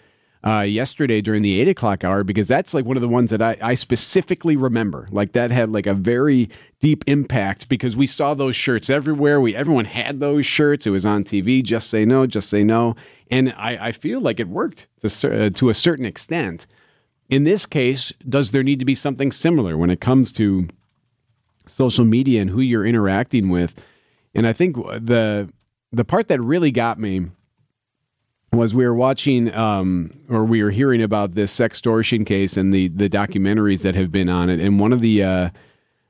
uh, 0.47 0.61
yesterday 0.61 1.21
during 1.21 1.43
the 1.43 1.61
8 1.61 1.69
o'clock 1.69 2.05
hour 2.05 2.23
because 2.23 2.47
that's 2.47 2.73
like 2.73 2.85
one 2.85 2.97
of 2.97 3.01
the 3.01 3.09
ones 3.09 3.31
that 3.31 3.43
I, 3.43 3.57
I 3.61 3.75
specifically 3.75 4.55
remember. 4.55 5.09
Like 5.11 5.33
that 5.33 5.51
had 5.51 5.73
like 5.73 5.87
a 5.87 5.95
very 5.95 6.49
deep 6.79 7.03
impact 7.09 7.69
because 7.69 7.97
we 7.97 8.07
saw 8.07 8.33
those 8.33 8.55
shirts 8.55 8.89
everywhere. 8.89 9.41
We 9.41 9.57
Everyone 9.57 9.87
had 9.87 10.21
those 10.21 10.47
shirts. 10.47 10.87
It 10.87 10.91
was 10.91 11.05
on 11.05 11.25
TV, 11.25 11.65
just 11.65 11.91
say 11.91 12.05
no, 12.05 12.29
just 12.29 12.49
say 12.49 12.63
no. 12.63 12.95
And 13.29 13.53
I, 13.57 13.89
I 13.89 13.93
feel 13.93 14.21
like 14.21 14.39
it 14.39 14.47
worked 14.47 14.87
to, 15.01 15.47
uh, 15.47 15.51
to 15.51 15.69
a 15.69 15.75
certain 15.75 16.05
extent. 16.05 16.69
In 17.29 17.43
this 17.43 17.67
case, 17.67 18.13
does 18.29 18.53
there 18.53 18.63
need 18.63 18.79
to 18.79 18.85
be 18.85 18.95
something 18.95 19.33
similar 19.33 19.77
when 19.77 19.91
it 19.91 20.01
comes 20.01 20.31
to 20.33 20.69
social 21.67 22.05
media 22.05 22.41
and 22.41 22.51
who 22.51 22.61
you're 22.61 22.87
interacting 22.87 23.49
with? 23.49 23.85
And 24.33 24.47
I 24.47 24.53
think 24.53 24.77
the 24.77 25.51
the 25.91 26.05
part 26.05 26.29
that 26.29 26.41
really 26.41 26.71
got 26.71 27.01
me 27.01 27.31
was 28.57 28.75
we 28.75 28.85
were 28.85 28.95
watching 28.95 29.53
um, 29.55 30.13
or 30.29 30.45
we 30.45 30.63
were 30.63 30.71
hearing 30.71 31.03
about 31.03 31.35
this 31.35 31.57
sextortion 31.57 32.27
case 32.27 32.57
and 32.57 32.73
the 32.73 32.89
the 32.89 33.09
documentaries 33.09 33.83
that 33.83 33.95
have 33.95 34.11
been 34.11 34.29
on 34.29 34.51
it. 34.51 34.61
And 34.61 34.81
one 34.81 34.93
of 34.93 35.01
the 35.01 35.23
uh, 35.23 35.51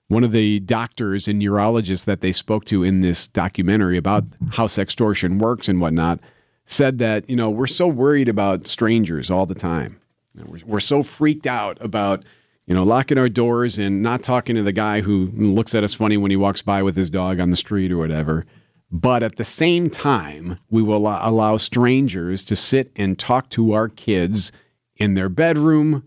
one 0.08 0.24
of 0.24 0.32
the 0.32 0.60
doctors 0.60 1.26
and 1.26 1.38
neurologists 1.38 2.04
that 2.04 2.20
they 2.20 2.32
spoke 2.32 2.64
to 2.66 2.82
in 2.82 3.00
this 3.00 3.28
documentary 3.28 3.96
about 3.96 4.24
how 4.52 4.66
sextortion 4.66 5.38
works 5.38 5.68
and 5.68 5.80
whatnot 5.80 6.20
said 6.64 6.98
that 6.98 7.28
you 7.28 7.36
know 7.36 7.50
we're 7.50 7.66
so 7.66 7.86
worried 7.86 8.28
about 8.28 8.66
strangers 8.66 9.30
all 9.30 9.46
the 9.46 9.54
time. 9.54 10.00
We're, 10.34 10.60
we're 10.66 10.80
so 10.80 11.02
freaked 11.02 11.46
out 11.46 11.78
about 11.80 12.24
you 12.66 12.74
know 12.74 12.84
locking 12.84 13.18
our 13.18 13.28
doors 13.28 13.78
and 13.78 14.02
not 14.02 14.22
talking 14.22 14.56
to 14.56 14.62
the 14.62 14.72
guy 14.72 15.00
who 15.00 15.26
looks 15.34 15.74
at 15.74 15.84
us 15.84 15.94
funny 15.94 16.16
when 16.16 16.30
he 16.30 16.36
walks 16.36 16.62
by 16.62 16.82
with 16.82 16.96
his 16.96 17.10
dog 17.10 17.40
on 17.40 17.50
the 17.50 17.56
street 17.56 17.92
or 17.92 17.98
whatever. 17.98 18.42
But 18.90 19.22
at 19.22 19.36
the 19.36 19.44
same 19.44 19.90
time, 19.90 20.58
we 20.70 20.82
will 20.82 21.08
allow- 21.08 21.56
strangers 21.56 22.44
to 22.44 22.56
sit 22.56 22.92
and 22.96 23.18
talk 23.18 23.50
to 23.50 23.72
our 23.72 23.88
kids 23.88 24.52
in 24.96 25.14
their 25.14 25.28
bedroom, 25.28 26.04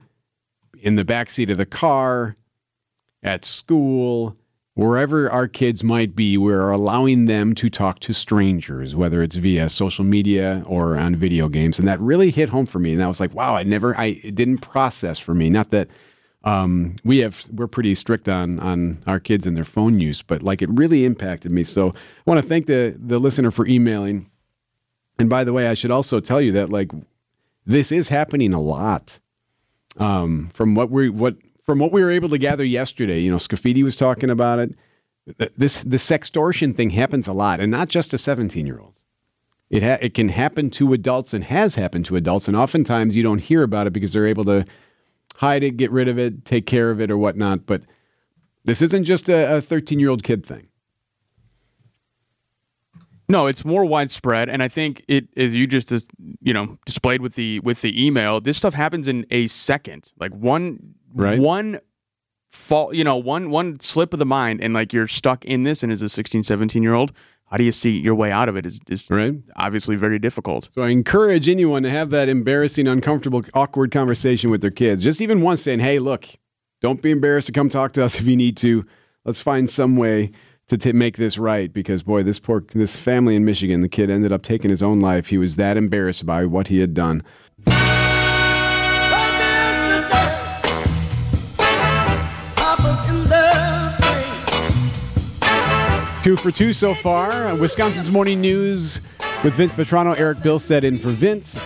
in 0.82 0.96
the 0.96 1.06
backseat 1.06 1.52
of 1.52 1.58
the 1.58 1.66
car, 1.66 2.36
at 3.22 3.44
school, 3.44 4.38
wherever 4.80 5.30
our 5.30 5.48
kids 5.48 5.84
might 5.84 6.16
be, 6.16 6.38
we're 6.38 6.70
allowing 6.70 7.26
them 7.26 7.54
to 7.54 7.70
talk 7.70 8.00
to 8.00 8.14
strangers, 8.14 8.96
whether 8.96 9.22
it's 9.22 9.36
via 9.36 9.68
social 9.68 10.06
media 10.06 10.64
or 10.66 10.98
on 10.98 11.18
video 11.18 11.50
games. 11.50 11.80
And 11.80 11.88
that 11.88 12.00
really 12.00 12.32
hit 12.32 12.50
home 12.50 12.66
for 12.66 12.80
me. 12.80 12.94
And 12.94 13.04
I 13.04 13.10
was 13.10 13.20
like, 13.20 13.34
wow, 13.34 13.56
I 13.56 13.64
never, 13.64 13.98
I 13.98 14.22
it 14.24 14.36
didn't 14.36 14.60
process 14.60 15.20
for 15.20 15.36
me. 15.36 15.50
Not 15.50 15.72
that 15.72 15.90
um, 16.44 16.96
we 17.04 17.20
have, 17.20 17.46
we're 17.52 17.68
pretty 17.68 17.94
strict 17.96 18.30
on 18.30 18.60
on 18.60 19.04
our 19.06 19.20
kids 19.20 19.46
and 19.46 19.58
their 19.58 19.66
phone 19.66 20.00
use, 20.00 20.22
but 20.22 20.42
like 20.42 20.62
it 20.62 20.70
really 20.70 21.06
impacted 21.06 21.52
me. 21.52 21.64
So 21.64 21.90
I 21.90 22.22
want 22.26 22.42
to 22.42 22.48
thank 22.48 22.68
the 22.68 22.96
the 22.98 23.20
listener 23.20 23.52
for 23.52 23.68
emailing. 23.68 24.30
And 25.18 25.30
by 25.30 25.44
the 25.44 25.52
way, 25.52 25.68
I 25.68 25.74
should 25.74 25.92
also 25.92 26.22
tell 26.22 26.40
you 26.40 26.54
that 26.54 26.70
like 26.70 26.92
this 27.66 27.92
is 27.92 28.10
happening 28.10 28.54
a 28.54 28.62
lot. 28.62 29.20
Um, 29.98 30.50
from 30.54 30.76
what 30.76 30.90
we 30.90 31.10
what 31.10 31.36
from 31.66 31.80
what 31.80 31.92
we 31.92 32.02
were 32.02 32.12
able 32.12 32.30
to 32.30 32.38
gather 32.38 32.64
yesterday, 32.64 33.20
you 33.20 33.30
know, 33.30 33.38
Scafidi 33.38 33.84
was 33.84 33.98
talking 33.98 34.30
about 34.30 34.60
it. 34.60 34.76
This 35.58 35.84
the 35.84 35.98
sextortion 35.98 36.74
thing 36.74 36.92
happens 36.92 37.28
a 37.28 37.34
lot, 37.34 37.60
and 37.60 37.70
not 37.70 37.90
just 37.90 38.12
to 38.12 38.18
seventeen 38.18 38.66
year 38.66 38.80
olds. 38.80 39.04
It 39.70 39.84
ha- 39.84 40.00
it 40.02 40.14
can 40.16 40.30
happen 40.30 40.72
to 40.72 40.94
adults 40.94 41.34
and 41.34 41.44
has 41.44 41.76
happened 41.76 42.06
to 42.06 42.16
adults, 42.16 42.48
and 42.48 42.58
oftentimes 42.58 43.16
you 43.16 43.24
don't 43.24 43.40
hear 43.40 43.62
about 43.62 43.88
it 43.88 43.94
because 43.94 44.14
they're 44.14 44.26
able 44.26 44.46
to 44.46 44.66
hide 45.40 45.64
it, 45.64 45.78
get 45.78 45.92
rid 45.92 46.08
of 46.08 46.18
it, 46.20 46.46
take 46.46 46.66
care 46.66 46.92
of 46.92 47.00
it, 47.02 47.10
or 47.10 47.18
whatnot. 47.18 47.66
But 47.66 47.84
this 48.66 48.82
isn't 48.82 49.06
just 49.06 49.28
a 49.30 49.62
thirteen 49.62 50.00
year 50.00 50.10
old 50.10 50.24
kid 50.24 50.46
thing. 50.46 50.68
No, 53.28 53.46
it's 53.46 53.64
more 53.64 53.86
widespread, 53.86 54.50
and 54.50 54.64
I 54.64 54.68
think 54.68 55.04
it 55.08 55.28
as 55.38 55.56
you 55.56 55.68
just 55.68 55.92
you 56.42 56.54
know 56.54 56.78
displayed 56.86 57.22
with 57.22 57.36
the 57.36 57.60
with 57.60 57.82
the 57.82 58.06
email. 58.06 58.42
This 58.42 58.58
stuff 58.58 58.74
happens 58.74 59.08
in 59.08 59.26
a 59.30 59.48
second, 59.48 60.12
like 60.20 60.34
one 60.34 60.96
Right. 61.14 61.40
one 61.40 61.80
fall, 62.50 62.94
you 62.94 63.04
know, 63.04 63.16
one 63.18 63.50
one 63.50 63.80
slip 63.80 64.14
of 64.14 64.20
the 64.20 64.26
mind, 64.26 64.62
and 64.62 64.74
like 64.74 64.94
you're 64.94 65.08
stuck 65.08 65.46
in 65.46 65.64
this. 65.64 65.84
And 65.84 65.92
as 65.92 66.02
a 66.02 66.10
16, 66.10 66.44
17 66.44 66.82
year 66.84 66.94
old, 66.94 67.12
how 67.50 67.58
do 67.58 67.64
you 67.64 67.72
see 67.72 68.00
your 68.00 68.16
way 68.16 68.32
out 68.32 68.48
of 68.48 68.56
it? 68.56 68.66
Is 68.66 68.80
is 68.90 69.10
right. 69.10 69.36
obviously 69.56 69.96
very 69.96 70.20
difficult. 70.20 70.70
So 70.74 70.84
I 70.84 70.90
encourage 70.90 71.50
anyone 71.50 71.84
to 71.84 71.90
have 71.90 72.12
that 72.12 72.30
embarrassing, 72.30 72.88
uncomfortable, 72.88 73.44
awkward 73.54 73.92
conversation 73.92 74.52
with 74.52 74.62
their 74.62 74.72
kids. 74.72 75.04
Just 75.04 75.20
even 75.22 75.42
once 75.42 75.64
saying, 75.64 75.80
hey, 75.80 76.00
look, 76.00 76.28
don't 76.82 77.02
be 77.02 77.12
embarrassed 77.12 77.48
to 77.48 77.54
come 77.54 77.70
talk 77.70 77.94
to 77.94 78.06
us 78.06 78.20
if 78.20 78.28
you 78.28 78.38
need 78.38 78.56
to. 78.58 78.86
Let's 79.26 79.42
find 79.42 79.70
some 79.70 79.98
way 79.98 80.32
to 80.68 80.78
t- 80.78 80.94
make 80.94 81.18
this 81.18 81.38
right 81.38 81.74
because, 81.74 82.04
boy, 82.04 82.24
this 82.24 82.40
poor 82.40 82.64
this 82.74 82.98
family 82.98 83.36
in 83.36 83.44
Michigan, 83.46 83.82
the 83.82 83.90
kid 83.90 84.10
ended 84.10 84.32
up 84.32 84.44
taking 84.44 84.70
his 84.70 84.84
own 84.84 85.00
life. 85.02 85.28
He 85.28 85.38
was 85.38 85.56
that 85.56 85.76
embarrassed 85.76 86.26
by 86.26 86.46
what 86.46 86.68
he 86.68 86.80
had 86.80 86.94
done. 86.94 87.24
Two 96.22 96.36
for 96.36 96.52
two 96.52 96.74
so 96.74 96.94
far. 96.94 97.32
Uh, 97.32 97.56
Wisconsin's 97.56 98.12
Morning 98.12 98.42
News 98.42 99.00
with 99.42 99.54
Vince 99.54 99.72
Vitrano, 99.72 100.20
Erik 100.20 100.40
Bilstad 100.40 100.84
in 100.84 100.98
for 100.98 101.12
Vince. 101.12 101.64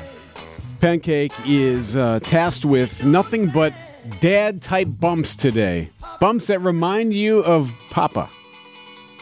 Pancake 0.79 1.31
is 1.43 1.95
uh, 1.95 2.19
tasked 2.21 2.63
with 2.63 3.03
nothing 3.03 3.49
but 3.49 3.73
dad 4.19 4.61
type 4.61 4.89
bumps 4.91 5.35
today. 5.35 5.89
Bumps 6.19 6.47
that 6.47 6.59
remind 6.59 7.13
you 7.13 7.43
of 7.43 7.73
Papa. 7.89 8.29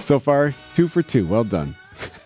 So 0.01 0.19
far, 0.19 0.53
two 0.73 0.89
for 0.89 1.01
two. 1.01 1.25
Well 1.25 1.45
done. 1.45 1.77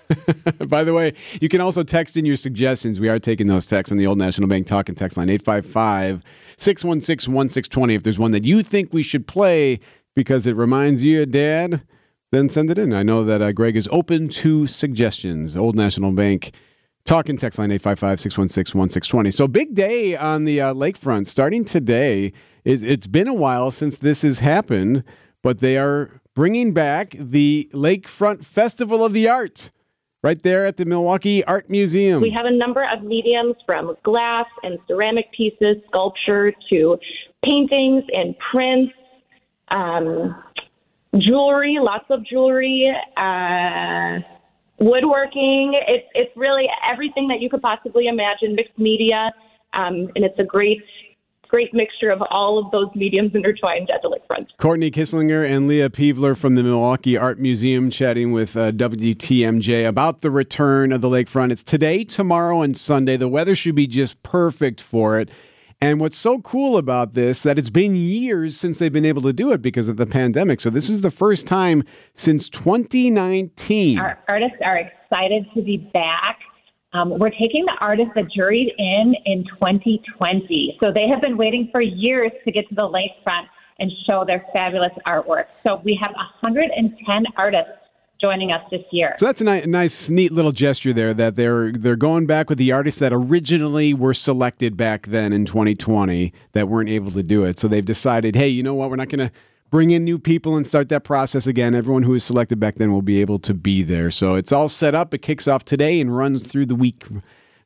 By 0.67 0.83
the 0.83 0.93
way, 0.93 1.13
you 1.39 1.47
can 1.47 1.61
also 1.61 1.83
text 1.83 2.17
in 2.17 2.25
your 2.25 2.37
suggestions. 2.37 2.99
We 2.99 3.09
are 3.09 3.19
taking 3.19 3.45
those 3.45 3.67
texts 3.67 3.91
on 3.91 3.99
the 3.99 4.07
Old 4.07 4.17
National 4.17 4.47
Bank 4.47 4.65
Talk 4.65 4.89
and 4.89 4.97
Text 4.97 5.15
line 5.15 5.29
855 5.29 6.23
616 6.57 7.31
1620. 7.31 7.93
If 7.93 8.01
there's 8.01 8.17
one 8.17 8.31
that 8.31 8.45
you 8.45 8.63
think 8.63 8.93
we 8.93 9.03
should 9.03 9.27
play 9.27 9.79
because 10.15 10.47
it 10.47 10.55
reminds 10.55 11.03
you 11.03 11.21
of 11.21 11.29
dad, 11.29 11.83
then 12.35 12.49
send 12.49 12.69
it 12.69 12.77
in. 12.77 12.93
I 12.93 13.03
know 13.03 13.23
that 13.23 13.41
uh, 13.41 13.51
Greg 13.51 13.75
is 13.75 13.87
open 13.91 14.27
to 14.29 14.67
suggestions. 14.67 15.55
Old 15.55 15.75
National 15.75 16.11
Bank 16.11 16.53
Talking 17.05 17.37
text 17.37 17.59
line 17.59 17.69
855 17.69 18.19
616 18.19 18.79
1620. 18.79 19.29
So, 19.29 19.47
big 19.47 19.75
day 19.75 20.17
on 20.17 20.45
the 20.45 20.59
uh, 20.59 20.73
lakefront 20.73 21.27
starting 21.27 21.63
today. 21.63 22.33
Is 22.63 22.81
It's 22.81 23.05
been 23.05 23.27
a 23.27 23.33
while 23.33 23.69
since 23.69 23.99
this 23.99 24.23
has 24.23 24.39
happened, 24.39 25.03
but 25.43 25.59
they 25.59 25.77
are 25.77 26.19
bringing 26.33 26.73
back 26.73 27.11
the 27.11 27.69
Lakefront 27.73 28.43
Festival 28.43 29.05
of 29.05 29.13
the 29.13 29.29
Art 29.29 29.69
right 30.23 30.41
there 30.41 30.65
at 30.65 30.77
the 30.77 30.85
Milwaukee 30.85 31.43
Art 31.43 31.69
Museum. 31.69 32.23
We 32.23 32.31
have 32.35 32.47
a 32.47 32.57
number 32.57 32.83
of 32.91 33.03
mediums 33.03 33.55
from 33.67 33.95
glass 34.03 34.47
and 34.63 34.79
ceramic 34.87 35.31
pieces, 35.31 35.77
sculpture 35.89 36.53
to 36.71 36.97
paintings 37.43 38.03
and 38.11 38.33
prints, 38.51 38.93
um, 39.67 40.35
jewelry, 41.19 41.77
lots 41.79 42.05
of 42.09 42.25
jewelry, 42.25 42.91
uh, 43.17 44.19
woodworking. 44.79 45.73
It's 45.87 46.07
it's 46.13 46.35
really 46.35 46.67
everything 46.89 47.27
that 47.29 47.41
you 47.41 47.49
could 47.49 47.61
possibly 47.61 48.07
imagine, 48.07 48.55
mixed 48.55 48.77
media, 48.77 49.31
um, 49.73 50.09
and 50.15 50.23
it's 50.25 50.39
a 50.39 50.43
great 50.43 50.81
great 51.47 51.73
mixture 51.73 52.09
of 52.09 52.21
all 52.31 52.57
of 52.57 52.71
those 52.71 52.87
mediums 52.95 53.31
intertwined 53.33 53.89
at 53.91 54.01
the 54.01 54.09
lakefront. 54.09 54.47
Courtney 54.57 54.91
Kisslinger 54.91 55.47
and 55.47 55.67
Leah 55.67 55.89
Peevler 55.89 56.35
from 56.35 56.55
the 56.55 56.63
Milwaukee 56.63 57.15
Art 57.15 57.39
Museum 57.39 57.89
chatting 57.89 58.31
with 58.31 58.57
uh, 58.57 58.71
WTMJ 58.71 59.87
about 59.87 60.21
the 60.21 60.31
return 60.31 60.91
of 60.91 61.01
the 61.01 61.07
lakefront. 61.07 61.51
It's 61.51 61.63
today, 61.63 62.03
tomorrow, 62.03 62.61
and 62.61 62.75
Sunday. 62.75 63.15
The 63.15 63.27
weather 63.27 63.55
should 63.55 63.75
be 63.75 63.87
just 63.87 64.21
perfect 64.23 64.81
for 64.81 65.19
it. 65.19 65.29
And 65.85 65.99
what's 65.99 66.17
so 66.17 66.39
cool 66.39 66.77
about 66.77 67.13
this 67.13 67.43
that 67.43 67.59
it's 67.59 67.69
been 67.69 67.95
years 67.95 68.57
since 68.57 68.79
they've 68.79 68.91
been 68.91 69.05
able 69.05 69.21
to 69.21 69.31
do 69.31 69.51
it 69.51 69.61
because 69.61 69.87
of 69.87 69.97
the 69.97 70.07
pandemic. 70.07 70.59
So 70.59 70.71
this 70.71 70.89
is 70.89 71.01
the 71.01 71.11
first 71.11 71.45
time 71.45 71.83
since 72.15 72.49
2019. 72.49 73.99
Our 73.99 74.17
artists 74.27 74.57
are 74.65 74.79
excited 74.79 75.45
to 75.53 75.61
be 75.61 75.77
back. 75.93 76.39
Um, 76.93 77.11
we're 77.19 77.29
taking 77.29 77.65
the 77.65 77.77
artists 77.81 78.13
that 78.15 78.25
juried 78.35 78.73
in 78.79 79.13
in 79.27 79.43
2020. 79.59 80.79
So 80.83 80.91
they 80.91 81.07
have 81.07 81.21
been 81.21 81.37
waiting 81.37 81.69
for 81.71 81.83
years 81.83 82.31
to 82.45 82.51
get 82.51 82.67
to 82.69 82.73
the 82.73 82.89
lakefront 82.89 83.45
and 83.77 83.91
show 84.09 84.23
their 84.25 84.43
fabulous 84.55 84.93
artwork. 85.05 85.45
So 85.67 85.81
we 85.85 85.99
have 86.01 86.13
110 86.41 87.25
artists 87.37 87.84
joining 88.21 88.51
us 88.51 88.61
this 88.71 88.81
year. 88.91 89.13
So 89.17 89.25
that's 89.25 89.41
a 89.41 89.43
ni- 89.43 89.65
nice, 89.65 90.09
neat 90.09 90.31
little 90.31 90.51
gesture 90.51 90.93
there. 90.93 91.13
That 91.13 91.35
they're 91.35 91.71
they're 91.71 91.95
going 91.95 92.25
back 92.25 92.49
with 92.49 92.57
the 92.57 92.71
artists 92.71 92.99
that 92.99 93.13
originally 93.13 93.93
were 93.93 94.13
selected 94.13 94.77
back 94.77 95.07
then 95.07 95.33
in 95.33 95.45
2020 95.45 96.33
that 96.53 96.67
weren't 96.67 96.89
able 96.89 97.11
to 97.11 97.23
do 97.23 97.43
it. 97.43 97.59
So 97.59 97.67
they've 97.67 97.85
decided, 97.85 98.35
hey, 98.35 98.47
you 98.47 98.63
know 98.63 98.73
what? 98.73 98.89
We're 98.89 98.95
not 98.95 99.09
going 99.09 99.27
to 99.27 99.31
bring 99.69 99.91
in 99.91 100.03
new 100.03 100.17
people 100.17 100.55
and 100.55 100.65
start 100.65 100.89
that 100.89 101.03
process 101.03 101.47
again. 101.47 101.75
Everyone 101.75 102.03
who 102.03 102.13
was 102.13 102.23
selected 102.23 102.59
back 102.59 102.75
then 102.75 102.93
will 102.93 103.01
be 103.01 103.19
able 103.21 103.39
to 103.39 103.53
be 103.53 103.83
there. 103.83 104.11
So 104.11 104.35
it's 104.35 104.51
all 104.51 104.69
set 104.69 104.95
up. 104.95 105.13
It 105.13 105.21
kicks 105.21 105.47
off 105.47 105.65
today 105.65 105.99
and 105.99 106.15
runs 106.15 106.47
through 106.47 106.67
the 106.67 106.75
week 106.75 107.03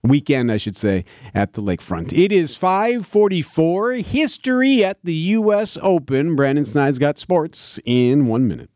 weekend, 0.02 0.52
I 0.52 0.58
should 0.58 0.76
say, 0.76 1.04
at 1.36 1.54
the 1.54 1.62
lakefront. 1.62 2.14
It 2.14 2.32
is 2.32 2.56
544. 2.56 3.94
History 3.94 4.84
at 4.84 4.98
the 5.04 5.14
U.S. 5.14 5.78
Open. 5.82 6.36
Brandon 6.36 6.66
Snide's 6.66 7.00
got 7.00 7.18
sports 7.18 7.80
in 7.86 8.28
one 8.28 8.48
minute. 8.48 8.70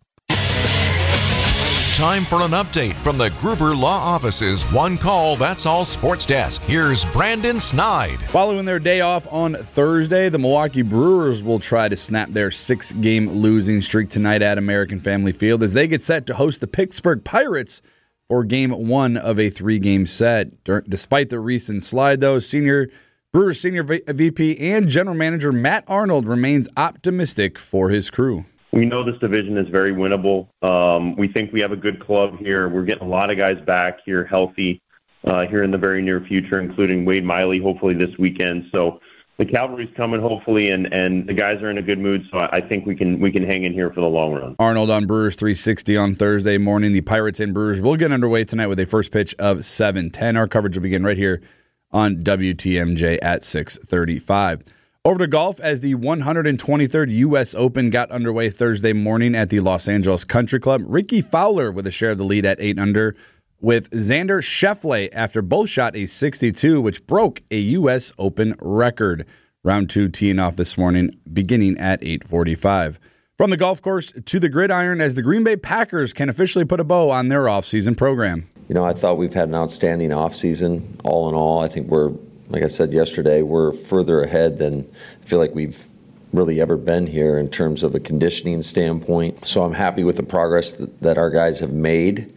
Time 1.93 2.25
for 2.25 2.41
an 2.41 2.51
update 2.51 2.95
from 3.03 3.19
the 3.19 3.29
Gruber 3.39 3.75
Law 3.75 3.99
Office's 3.99 4.63
One 4.71 4.97
Call 4.97 5.35
That's 5.35 5.67
All 5.67 5.85
Sports 5.85 6.25
Desk. 6.25 6.59
Here's 6.63 7.05
Brandon 7.05 7.59
Snide. 7.61 8.19
Following 8.29 8.65
their 8.65 8.79
day 8.79 9.01
off 9.01 9.31
on 9.31 9.53
Thursday, 9.53 10.27
the 10.27 10.39
Milwaukee 10.39 10.81
Brewers 10.81 11.43
will 11.43 11.59
try 11.59 11.87
to 11.87 11.95
snap 11.95 12.29
their 12.29 12.49
six 12.49 12.93
game 12.93 13.29
losing 13.29 13.79
streak 13.79 14.09
tonight 14.09 14.41
at 14.41 14.57
American 14.57 14.99
Family 14.99 15.31
Field 15.31 15.61
as 15.61 15.73
they 15.73 15.87
get 15.87 16.01
set 16.01 16.25
to 16.25 16.33
host 16.33 16.61
the 16.61 16.67
Pittsburgh 16.67 17.23
Pirates 17.23 17.83
for 18.27 18.43
game 18.43 18.71
one 18.71 19.15
of 19.15 19.39
a 19.39 19.51
three 19.51 19.77
game 19.77 20.07
set. 20.07 20.63
Despite 20.63 21.29
the 21.29 21.39
recent 21.39 21.83
slide, 21.83 22.21
though, 22.21 22.39
senior 22.39 22.89
Brewers 23.31 23.61
senior 23.61 23.83
VP 23.83 24.57
and 24.57 24.89
general 24.89 25.15
manager 25.15 25.51
Matt 25.51 25.83
Arnold 25.87 26.27
remains 26.27 26.67
optimistic 26.75 27.59
for 27.59 27.89
his 27.89 28.09
crew. 28.09 28.45
We 28.73 28.87
know 28.87 29.03
this 29.03 29.19
division 29.19 29.55
is 29.59 29.67
very 29.69 29.93
winnable. 29.93 30.47
Um, 30.63 31.15
we 31.15 31.27
think 31.27 31.53
we 31.53 31.61
have 31.61 31.71
a 31.71 31.77
good 31.77 32.03
club 32.03 32.39
here. 32.39 32.67
We're 32.67 32.85
getting 32.85 33.07
a 33.07 33.09
lot 33.09 33.29
of 33.29 33.37
guys 33.37 33.57
back 33.67 33.99
here 34.03 34.25
healthy 34.25 34.81
uh, 35.23 35.45
here 35.45 35.61
in 35.61 35.69
the 35.69 35.77
very 35.77 36.01
near 36.01 36.21
future, 36.21 36.59
including 36.59 37.05
Wade 37.05 37.23
Miley, 37.23 37.59
hopefully 37.59 37.93
this 37.93 38.09
weekend. 38.17 38.65
So 38.71 38.99
the 39.37 39.45
cavalry's 39.45 39.93
coming, 39.95 40.21
hopefully, 40.21 40.71
and, 40.71 40.91
and 40.91 41.29
the 41.29 41.35
guys 41.35 41.61
are 41.61 41.69
in 41.69 41.77
a 41.77 41.83
good 41.83 41.99
mood. 41.99 42.23
So 42.31 42.39
I 42.39 42.61
think 42.61 42.87
we 42.87 42.95
can 42.95 43.19
we 43.19 43.31
can 43.31 43.47
hang 43.47 43.63
in 43.63 43.73
here 43.73 43.91
for 43.93 44.01
the 44.01 44.07
long 44.07 44.33
run. 44.33 44.55
Arnold 44.57 44.89
on 44.89 45.05
Brewers 45.05 45.35
360 45.35 45.95
on 45.95 46.15
Thursday 46.15 46.57
morning. 46.57 46.93
The 46.93 47.01
Pirates 47.01 47.39
and 47.39 47.53
Brewers 47.53 47.79
will 47.79 47.95
get 47.95 48.11
underway 48.11 48.43
tonight 48.43 48.67
with 48.67 48.79
a 48.79 48.87
first 48.87 49.11
pitch 49.11 49.35
of 49.37 49.59
7:10. 49.59 50.35
Our 50.35 50.47
coverage 50.47 50.75
will 50.75 50.83
begin 50.83 51.03
right 51.03 51.17
here 51.17 51.43
on 51.91 52.23
WTMJ 52.23 53.19
at 53.21 53.41
6:35. 53.41 54.63
Over 55.05 55.19
to 55.19 55.27
golf 55.27 55.59
as 55.59 55.81
the 55.81 55.95
123rd 55.95 57.11
U.S. 57.11 57.53
Open 57.55 57.89
got 57.89 58.09
underway 58.09 58.49
Thursday 58.49 58.93
morning 58.93 59.35
at 59.35 59.49
the 59.49 59.59
Los 59.59 59.89
Angeles 59.89 60.23
Country 60.23 60.61
Club. 60.61 60.81
Rickie 60.85 61.19
Fowler 61.19 61.73
with 61.73 61.85
a 61.85 61.91
share 61.91 62.11
of 62.11 62.17
the 62.17 62.23
lead 62.23 62.45
at 62.45 62.61
8 62.61 62.79
under 62.79 63.13
with 63.59 63.89
Xander 63.89 64.39
Schauffele 64.41 65.09
after 65.11 65.41
both 65.41 65.69
shot 65.69 65.93
a 65.97 66.05
62, 66.05 66.79
which 66.79 67.05
broke 67.05 67.41
a 67.51 67.57
U.S. 67.57 68.13
Open 68.17 68.55
record. 68.61 69.25
Round 69.61 69.89
two 69.89 70.07
teeing 70.07 70.39
off 70.39 70.55
this 70.55 70.77
morning, 70.77 71.19
beginning 71.33 71.77
at 71.77 72.01
845. 72.01 72.97
From 73.37 73.49
the 73.49 73.57
golf 73.57 73.81
course 73.81 74.13
to 74.13 74.39
the 74.39 74.47
gridiron 74.47 75.01
as 75.01 75.15
the 75.15 75.21
Green 75.21 75.43
Bay 75.43 75.57
Packers 75.57 76.13
can 76.13 76.29
officially 76.29 76.63
put 76.63 76.79
a 76.79 76.85
bow 76.85 77.09
on 77.09 77.27
their 77.27 77.43
offseason 77.43 77.97
program. 77.97 78.47
You 78.69 78.75
know, 78.75 78.85
I 78.85 78.93
thought 78.93 79.17
we've 79.17 79.33
had 79.33 79.49
an 79.49 79.55
outstanding 79.55 80.11
offseason 80.11 81.01
all 81.03 81.27
in 81.27 81.35
all. 81.35 81.59
I 81.59 81.67
think 81.67 81.89
we're 81.89 82.13
like 82.49 82.63
I 82.63 82.67
said 82.67 82.93
yesterday, 82.93 83.41
we're 83.41 83.71
further 83.71 84.23
ahead 84.23 84.57
than 84.57 84.87
I 85.21 85.25
feel 85.25 85.39
like 85.39 85.55
we've 85.55 85.85
really 86.33 86.59
ever 86.59 86.77
been 86.77 87.07
here 87.07 87.37
in 87.37 87.49
terms 87.49 87.83
of 87.83 87.95
a 87.95 87.99
conditioning 87.99 88.61
standpoint. 88.61 89.45
So 89.45 89.63
I'm 89.63 89.73
happy 89.73 90.03
with 90.03 90.17
the 90.17 90.23
progress 90.23 90.73
that, 90.73 91.01
that 91.01 91.17
our 91.17 91.29
guys 91.29 91.59
have 91.59 91.71
made. 91.71 92.33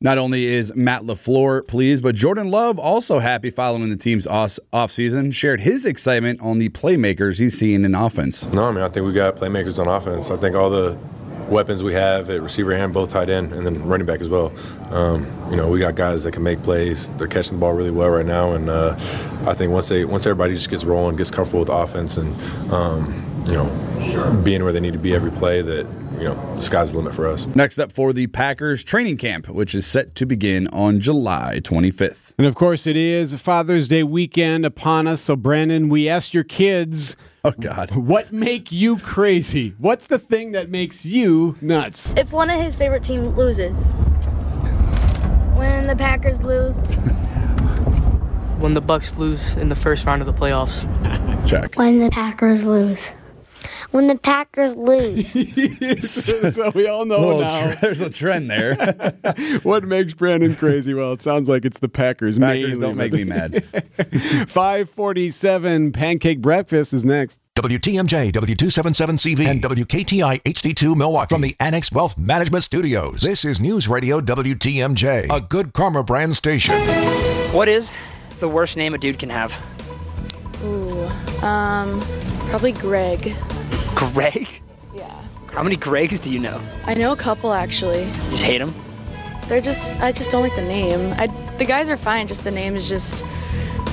Not 0.00 0.16
only 0.16 0.46
is 0.46 0.74
Matt 0.76 1.02
LaFleur 1.02 1.66
pleased, 1.66 2.04
but 2.04 2.14
Jordan 2.14 2.52
Love 2.52 2.78
also 2.78 3.18
happy 3.18 3.50
following 3.50 3.90
the 3.90 3.96
team's 3.96 4.28
off- 4.28 4.60
offseason, 4.72 5.34
shared 5.34 5.60
his 5.60 5.84
excitement 5.84 6.40
on 6.40 6.58
the 6.58 6.68
playmakers 6.68 7.40
he's 7.40 7.58
seeing 7.58 7.84
in 7.84 7.96
offense. 7.96 8.46
No, 8.46 8.68
I 8.68 8.70
mean, 8.70 8.84
I 8.84 8.88
think 8.88 9.06
we 9.06 9.12
got 9.12 9.36
playmakers 9.36 9.80
on 9.80 9.88
offense. 9.88 10.30
I 10.30 10.36
think 10.36 10.54
all 10.54 10.70
the 10.70 10.96
weapons 11.48 11.82
we 11.82 11.94
have 11.94 12.30
at 12.30 12.42
receiver 12.42 12.72
and 12.72 12.92
both 12.92 13.10
tight 13.10 13.28
end, 13.28 13.52
and 13.52 13.66
then 13.66 13.86
running 13.86 14.06
back 14.06 14.20
as 14.20 14.28
well. 14.28 14.52
Um, 14.90 15.26
you 15.50 15.56
know, 15.56 15.68
we 15.68 15.78
got 15.78 15.94
guys 15.94 16.24
that 16.24 16.32
can 16.32 16.42
make 16.42 16.62
plays. 16.62 17.10
They're 17.18 17.28
catching 17.28 17.54
the 17.54 17.60
ball 17.60 17.72
really 17.72 17.90
well 17.90 18.10
right 18.10 18.26
now, 18.26 18.52
and 18.52 18.68
uh, 18.68 18.96
I 19.46 19.54
think 19.54 19.72
once 19.72 19.88
they 19.88 20.04
once 20.04 20.26
everybody 20.26 20.54
just 20.54 20.70
gets 20.70 20.84
rolling, 20.84 21.16
gets 21.16 21.30
comfortable 21.30 21.60
with 21.60 21.68
offense, 21.68 22.16
and 22.16 22.34
um, 22.72 23.44
you 23.46 23.54
know, 23.54 24.42
being 24.44 24.62
where 24.62 24.72
they 24.72 24.80
need 24.80 24.92
to 24.92 24.98
be 24.98 25.14
every 25.14 25.30
play, 25.30 25.62
that 25.62 25.86
you 26.18 26.24
know, 26.24 26.54
the 26.56 26.60
sky's 26.60 26.92
the 26.92 26.98
limit 26.98 27.14
for 27.14 27.26
us. 27.26 27.46
Next 27.54 27.78
up 27.78 27.92
for 27.92 28.12
the 28.12 28.26
Packers 28.26 28.82
training 28.82 29.16
camp, 29.16 29.48
which 29.48 29.74
is 29.74 29.86
set 29.86 30.14
to 30.16 30.26
begin 30.26 30.66
on 30.68 31.00
July 31.00 31.60
25th. 31.62 32.34
And 32.38 32.46
of 32.46 32.54
course, 32.54 32.86
it 32.86 32.96
is 32.96 33.34
Father's 33.40 33.88
Day 33.88 34.02
weekend 34.02 34.66
upon 34.66 35.06
us. 35.06 35.20
So, 35.22 35.36
Brandon, 35.36 35.88
we 35.88 36.08
asked 36.08 36.34
your 36.34 36.44
kids. 36.44 37.16
Oh 37.48 37.54
God! 37.58 37.96
What 37.96 38.30
make 38.30 38.70
you 38.70 38.98
crazy? 38.98 39.74
What's 39.78 40.06
the 40.06 40.18
thing 40.18 40.52
that 40.52 40.68
makes 40.68 41.06
you 41.06 41.56
nuts? 41.62 42.14
If 42.14 42.30
one 42.30 42.50
of 42.50 42.60
his 42.60 42.76
favorite 42.76 43.02
team 43.02 43.24
loses. 43.36 43.74
When 45.56 45.86
the 45.86 45.96
Packers 45.96 46.42
lose. 46.42 46.76
When 48.58 48.74
the 48.74 48.82
Bucks 48.82 49.16
lose 49.16 49.54
in 49.54 49.70
the 49.70 49.74
first 49.74 50.04
round 50.04 50.20
of 50.20 50.26
the 50.26 50.34
playoffs. 50.34 50.84
Check. 51.48 51.76
When 51.76 52.00
the 52.00 52.10
Packers 52.10 52.64
lose. 52.64 53.14
When 53.90 54.06
the 54.06 54.16
Packers 54.16 54.76
lose. 54.76 55.28
so 56.54 56.70
we 56.74 56.86
all 56.86 57.04
know 57.04 57.20
Little 57.20 57.40
now. 57.40 57.72
tr- 57.72 57.78
there's 57.80 58.00
a 58.00 58.10
trend 58.10 58.50
there. 58.50 58.74
what 59.62 59.84
makes 59.84 60.12
Brandon 60.14 60.54
crazy? 60.54 60.94
Well, 60.94 61.12
it 61.12 61.22
sounds 61.22 61.48
like 61.48 61.64
it's 61.64 61.78
the 61.78 61.88
Packers. 61.88 62.38
Packers 62.38 62.38
mainly, 62.38 62.78
don't 62.78 62.96
make 62.96 63.12
me 63.12 63.24
mad. 63.24 63.64
547 64.48 65.92
Pancake 65.92 66.40
Breakfast 66.40 66.92
is 66.92 67.04
next. 67.04 67.40
WTMJ, 67.56 68.30
W277CV, 68.32 69.46
and 69.48 69.60
WKTI 69.62 70.42
HD2 70.42 70.96
Milwaukee 70.96 71.34
from 71.34 71.40
the 71.42 71.56
Annex 71.58 71.90
Wealth 71.90 72.16
Management 72.16 72.62
Studios. 72.62 73.20
This 73.20 73.44
is 73.44 73.60
News 73.60 73.88
Radio 73.88 74.20
WTMJ, 74.20 75.26
a 75.34 75.40
good 75.40 75.72
karma 75.72 76.04
brand 76.04 76.36
station. 76.36 76.78
What 77.52 77.66
is 77.66 77.90
the 78.38 78.48
worst 78.48 78.76
name 78.76 78.94
a 78.94 78.98
dude 78.98 79.18
can 79.18 79.30
have? 79.30 79.52
Ooh, 80.62 81.06
um, 81.44 82.00
probably 82.48 82.72
Greg. 82.72 83.34
Greg? 83.94 84.48
Yeah. 84.94 85.22
How 85.52 85.62
many 85.62 85.76
Gregs 85.76 86.20
do 86.20 86.30
you 86.30 86.38
know? 86.38 86.60
I 86.84 86.94
know 86.94 87.12
a 87.12 87.16
couple 87.16 87.52
actually. 87.52 88.04
You 88.04 88.30
just 88.30 88.44
hate 88.44 88.58
them? 88.58 88.74
They're 89.46 89.60
just, 89.60 90.00
I 90.00 90.12
just 90.12 90.30
don't 90.30 90.42
like 90.42 90.54
the 90.54 90.62
name. 90.62 91.14
I, 91.18 91.26
the 91.56 91.64
guys 91.64 91.88
are 91.88 91.96
fine, 91.96 92.28
just 92.28 92.44
the 92.44 92.50
name 92.50 92.76
is 92.76 92.88
just, 92.88 93.24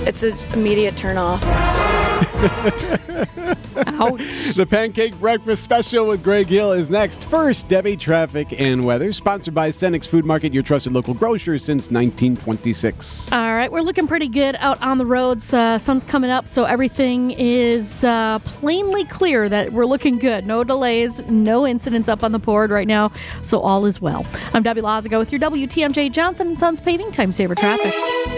it's 0.02 0.22
an 0.22 0.36
immediate 0.54 0.98
turn 0.98 1.18
off. 1.18 1.42
The 4.56 4.66
Pancake 4.70 5.20
Breakfast 5.20 5.64
Special 5.64 6.08
with 6.08 6.24
Greg 6.24 6.48
Hill 6.48 6.72
is 6.72 6.90
next. 6.90 7.28
First, 7.28 7.68
Debbie 7.68 7.98
Traffic 7.98 8.60
and 8.60 8.86
Weather, 8.86 9.12
sponsored 9.12 9.54
by 9.54 9.70
Sendik's 9.70 10.08
Food 10.08 10.24
Market, 10.24 10.54
your 10.54 10.64
trusted 10.64 10.94
local 10.94 11.14
grocer 11.14 11.58
since 11.58 11.92
1926. 11.92 13.34
All 13.34 13.54
right, 13.54 13.70
we're 13.70 13.82
looking 13.82 14.08
pretty 14.08 14.30
good 14.30 14.56
out 14.60 14.82
on 14.82 14.98
the 14.98 15.06
roads. 15.06 15.54
Uh, 15.54 15.78
sun's 15.78 16.06
coming 16.06 16.30
up, 16.30 16.48
so 16.48 16.64
everything 16.64 17.32
is 17.32 18.04
uh, 18.06 18.40
plainly 18.40 19.04
clear 19.06 19.50
that 19.50 19.74
we're 19.74 19.86
looking 19.86 20.20
good. 20.20 20.46
No 20.46 20.64
delays, 20.64 21.22
no 21.28 21.68
incidents 21.68 22.08
up 22.08 22.24
on 22.24 22.32
the 22.32 22.40
board 22.40 22.72
right 22.72 22.88
now, 22.88 23.12
so 23.42 23.60
all 23.60 23.86
is 23.86 24.00
well. 24.00 24.26
I'm 24.54 24.64
Debbie 24.64 24.82
Lazago 24.82 25.20
with 25.20 25.32
your 25.32 25.42
WTMJ 25.42 26.12
Johnson 26.12 26.48
and 26.48 26.60
Sons 26.60 26.80
Paving 26.80 27.12
Time 27.12 27.34
Saver 27.34 27.56
Traffic. 27.56 27.94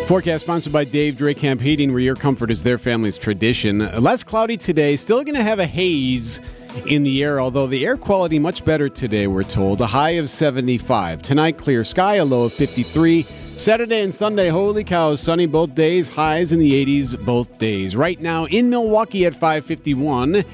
Forecast 0.08 0.46
sponsored 0.46 0.74
by 0.74 0.86
Dave 0.86 1.18
Drake 1.18 1.38
Camp 1.38 1.62
Heating, 1.62 1.92
where 1.92 2.00
your 2.00 2.16
comfort 2.16 2.50
is 2.50 2.64
their 2.64 2.78
family's 2.78 3.18
tradition. 3.18 3.80
Less 4.02 4.24
cloudy 4.24 4.58
today, 4.58 4.96
still 4.96 5.20
going 5.28 5.36
to 5.36 5.44
have 5.44 5.60
a 5.60 5.68
haze 5.68 6.40
in 6.88 7.04
the 7.04 7.22
air, 7.22 7.42
although 7.42 7.68
the 7.68 7.86
air 7.86 7.98
quality 7.98 8.40
much 8.40 8.64
better 8.64 8.88
today, 8.88 9.28
we're 9.28 9.44
told. 9.44 9.82
A 9.82 9.88
high 9.88 10.12
of 10.12 10.30
75. 10.30 11.22
Tonight, 11.22 11.58
clear 11.58 11.84
sky, 11.84 12.16
a 12.16 12.24
low 12.24 12.44
of 12.44 12.54
53. 12.54 13.26
Saturday 13.58 14.02
and 14.02 14.14
Sunday, 14.14 14.48
holy 14.48 14.86
cows, 14.86 15.20
sunny 15.20 15.46
both 15.46 15.76
days, 15.76 16.08
highs 16.08 16.54
in 16.54 16.60
the 16.60 16.72
80s 16.86 17.26
both 17.26 17.58
days. 17.58 17.94
Right 17.94 18.22
now 18.22 18.46
in 18.46 18.70
Milwaukee 18.70 19.26
at 19.26 19.34
551, 19.34 20.36
it 20.36 20.46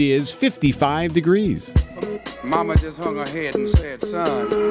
is 0.00 0.32
55 0.32 1.12
degrees. 1.12 1.72
Mama 2.44 2.76
just 2.76 2.98
hung 2.98 3.16
her 3.16 3.26
head 3.26 3.56
and 3.56 3.68
said, 3.70 4.04
son, 4.04 4.70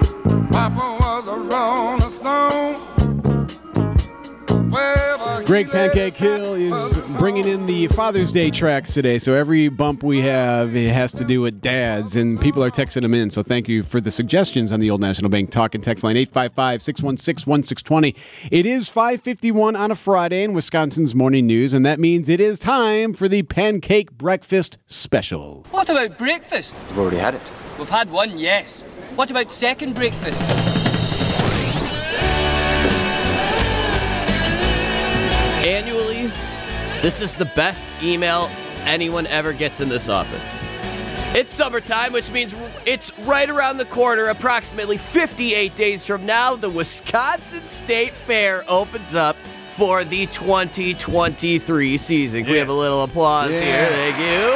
Papa 0.51 0.97
was 1.01 1.27
a 1.27 1.37
rolling 1.37 2.01
stone. 2.09 3.00
Wherever 5.41 5.63
Greg 5.63 5.71
Pancake 5.71 6.13
Hill 6.15 6.54
is 6.54 6.99
bringing 7.17 7.47
in 7.47 7.65
the 7.65 7.88
Father's 7.88 8.32
Day 8.32 8.51
tracks 8.51 8.93
today. 8.93 9.17
So 9.17 9.34
every 9.34 9.69
bump 9.69 10.04
we 10.04 10.21
have 10.21 10.75
it 10.75 10.93
has 10.93 11.12
to 11.13 11.23
do 11.23 11.41
with 11.41 11.62
dads, 11.62 12.15
and 12.15 12.39
people 12.39 12.63
are 12.63 12.69
texting 12.69 13.01
them 13.01 13.13
in. 13.13 13.32
So 13.32 13.41
thank 13.41 13.67
you 13.67 13.82
for 13.82 13.99
the 13.99 14.12
suggestions 14.12 14.71
on 14.71 14.80
the 14.80 14.91
Old 14.91 15.01
National 15.01 15.30
Bank 15.30 15.49
talk 15.49 15.73
and 15.73 15.84
text 15.84 16.04
line 16.04 16.15
855 16.15 16.82
616 16.82 17.49
1620. 17.49 18.15
It 18.56 18.65
is 18.65 18.88
551 18.89 19.75
on 19.75 19.89
a 19.89 19.95
Friday 19.95 20.43
in 20.43 20.54
Wisconsin's 20.54 21.15
morning 21.15 21.47
news, 21.47 21.73
and 21.73 21.86
that 21.86 21.99
means 21.99 22.30
it 22.30 22.39
is 22.39 22.60
time 22.60 23.13
for 23.13 23.27
the 23.27 23.41
Pancake 23.43 24.12
Breakfast 24.12 24.77
Special. 24.86 25.65
What 25.71 25.89
about 25.89 26.17
breakfast? 26.17 26.75
We've 26.89 26.99
already 26.99 27.17
had 27.17 27.34
it. 27.34 27.41
We've 27.80 27.89
had 27.89 28.12
one, 28.12 28.38
yes. 28.38 28.84
What 29.15 29.32
about 29.32 29.51
second 29.51 29.95
breakfast? 29.95 30.80
Annually, 35.62 36.32
this 37.04 37.21
is 37.21 37.36
the 37.36 37.45
best 37.45 37.88
email 38.02 38.50
anyone 38.80 39.28
ever 39.28 39.54
gets 39.54 39.80
in 39.80 39.89
this 39.89 40.10
office. 40.10 40.52
It's 41.36 41.54
summertime, 41.54 42.13
which 42.13 42.32
means 42.32 42.56
it's 42.88 43.15
right 43.19 43.47
around 43.47 43.78
the 43.78 43.86
corner. 43.86 44.26
Approximately 44.26 44.97
58 44.97 45.76
days 45.76 46.04
from 46.04 46.26
now, 46.26 46.56
the 46.56 46.69
Wisconsin 46.69 47.63
State 47.63 48.12
Fair 48.12 48.63
opens 48.67 49.13
up 49.13 49.38
for 49.69 50.04
the 50.04 50.26
2023 50.26 51.97
season. 51.97 52.43
Can 52.43 52.52
we 52.52 52.58
have 52.58 52.69
a 52.69 52.74
little 52.74 53.04
applause 53.04 53.52
here? 53.52 53.88
Thank 53.88 54.17
you. 54.17 54.52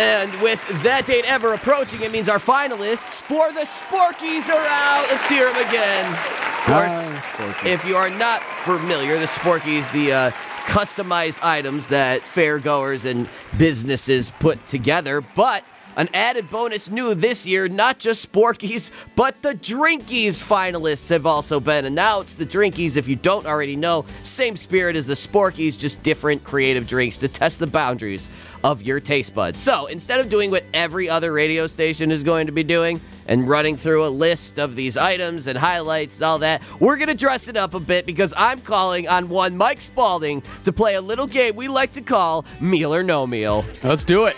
And 0.00 0.42
with 0.42 0.66
that 0.82 1.04
date 1.06 1.24
ever 1.26 1.52
approaching, 1.52 2.00
it 2.00 2.10
means 2.10 2.30
our 2.30 2.38
finalists 2.38 3.20
for 3.20 3.52
the 3.52 3.60
Sporkies 3.60 4.48
are 4.48 4.66
out. 4.66 5.06
Let's 5.10 5.28
hear 5.28 5.52
them 5.52 5.68
again. 5.68 6.45
Of 6.66 6.72
course, 6.72 7.08
Hi, 7.10 7.68
if 7.68 7.84
you 7.84 7.94
are 7.94 8.10
not 8.10 8.42
familiar, 8.42 9.20
the 9.20 9.26
Sporkies, 9.26 9.90
the 9.92 10.12
uh, 10.12 10.30
customized 10.64 11.38
items 11.44 11.86
that 11.86 12.22
fairgoers 12.22 13.08
and 13.08 13.28
businesses 13.56 14.32
put 14.40 14.66
together, 14.66 15.20
but 15.20 15.64
an 15.96 16.08
added 16.14 16.50
bonus 16.50 16.90
new 16.90 17.14
this 17.14 17.46
year, 17.46 17.68
not 17.68 17.98
just 17.98 18.30
Sporkies, 18.30 18.90
but 19.14 19.40
the 19.42 19.54
Drinkies 19.54 20.42
finalists 20.42 21.10
have 21.10 21.26
also 21.26 21.58
been 21.58 21.84
announced. 21.84 22.38
The 22.38 22.46
Drinkies, 22.46 22.96
if 22.96 23.08
you 23.08 23.16
don't 23.16 23.46
already 23.46 23.76
know, 23.76 24.04
same 24.22 24.56
spirit 24.56 24.96
as 24.96 25.06
the 25.06 25.14
Sporkies, 25.14 25.78
just 25.78 26.02
different 26.02 26.44
creative 26.44 26.86
drinks 26.86 27.16
to 27.18 27.28
test 27.28 27.58
the 27.58 27.66
boundaries 27.66 28.28
of 28.62 28.82
your 28.82 29.00
taste 29.00 29.34
buds. 29.34 29.60
So 29.60 29.86
instead 29.86 30.20
of 30.20 30.28
doing 30.28 30.50
what 30.50 30.64
every 30.74 31.08
other 31.08 31.32
radio 31.32 31.66
station 31.66 32.10
is 32.10 32.22
going 32.22 32.46
to 32.46 32.52
be 32.52 32.62
doing, 32.62 33.00
and 33.28 33.48
running 33.48 33.76
through 33.76 34.06
a 34.06 34.08
list 34.08 34.58
of 34.58 34.76
these 34.76 34.96
items 34.96 35.46
and 35.46 35.58
highlights 35.58 36.16
and 36.16 36.24
all 36.24 36.38
that. 36.38 36.62
We're 36.80 36.96
going 36.96 37.08
to 37.08 37.14
dress 37.14 37.48
it 37.48 37.56
up 37.56 37.74
a 37.74 37.80
bit 37.80 38.06
because 38.06 38.32
I'm 38.36 38.60
calling 38.60 39.08
on 39.08 39.28
one 39.28 39.56
Mike 39.56 39.80
Spalding 39.80 40.42
to 40.64 40.72
play 40.72 40.94
a 40.94 41.00
little 41.00 41.26
game 41.26 41.56
we 41.56 41.68
like 41.68 41.92
to 41.92 42.02
call 42.02 42.44
Meal 42.60 42.94
or 42.94 43.02
No 43.02 43.26
Meal. 43.26 43.64
Let's 43.82 44.04
do 44.04 44.26
it. 44.26 44.36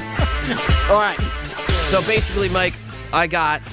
All 0.88 1.00
right. 1.00 1.18
So 1.88 2.00
basically, 2.02 2.48
Mike, 2.48 2.74
I 3.12 3.26
got 3.26 3.66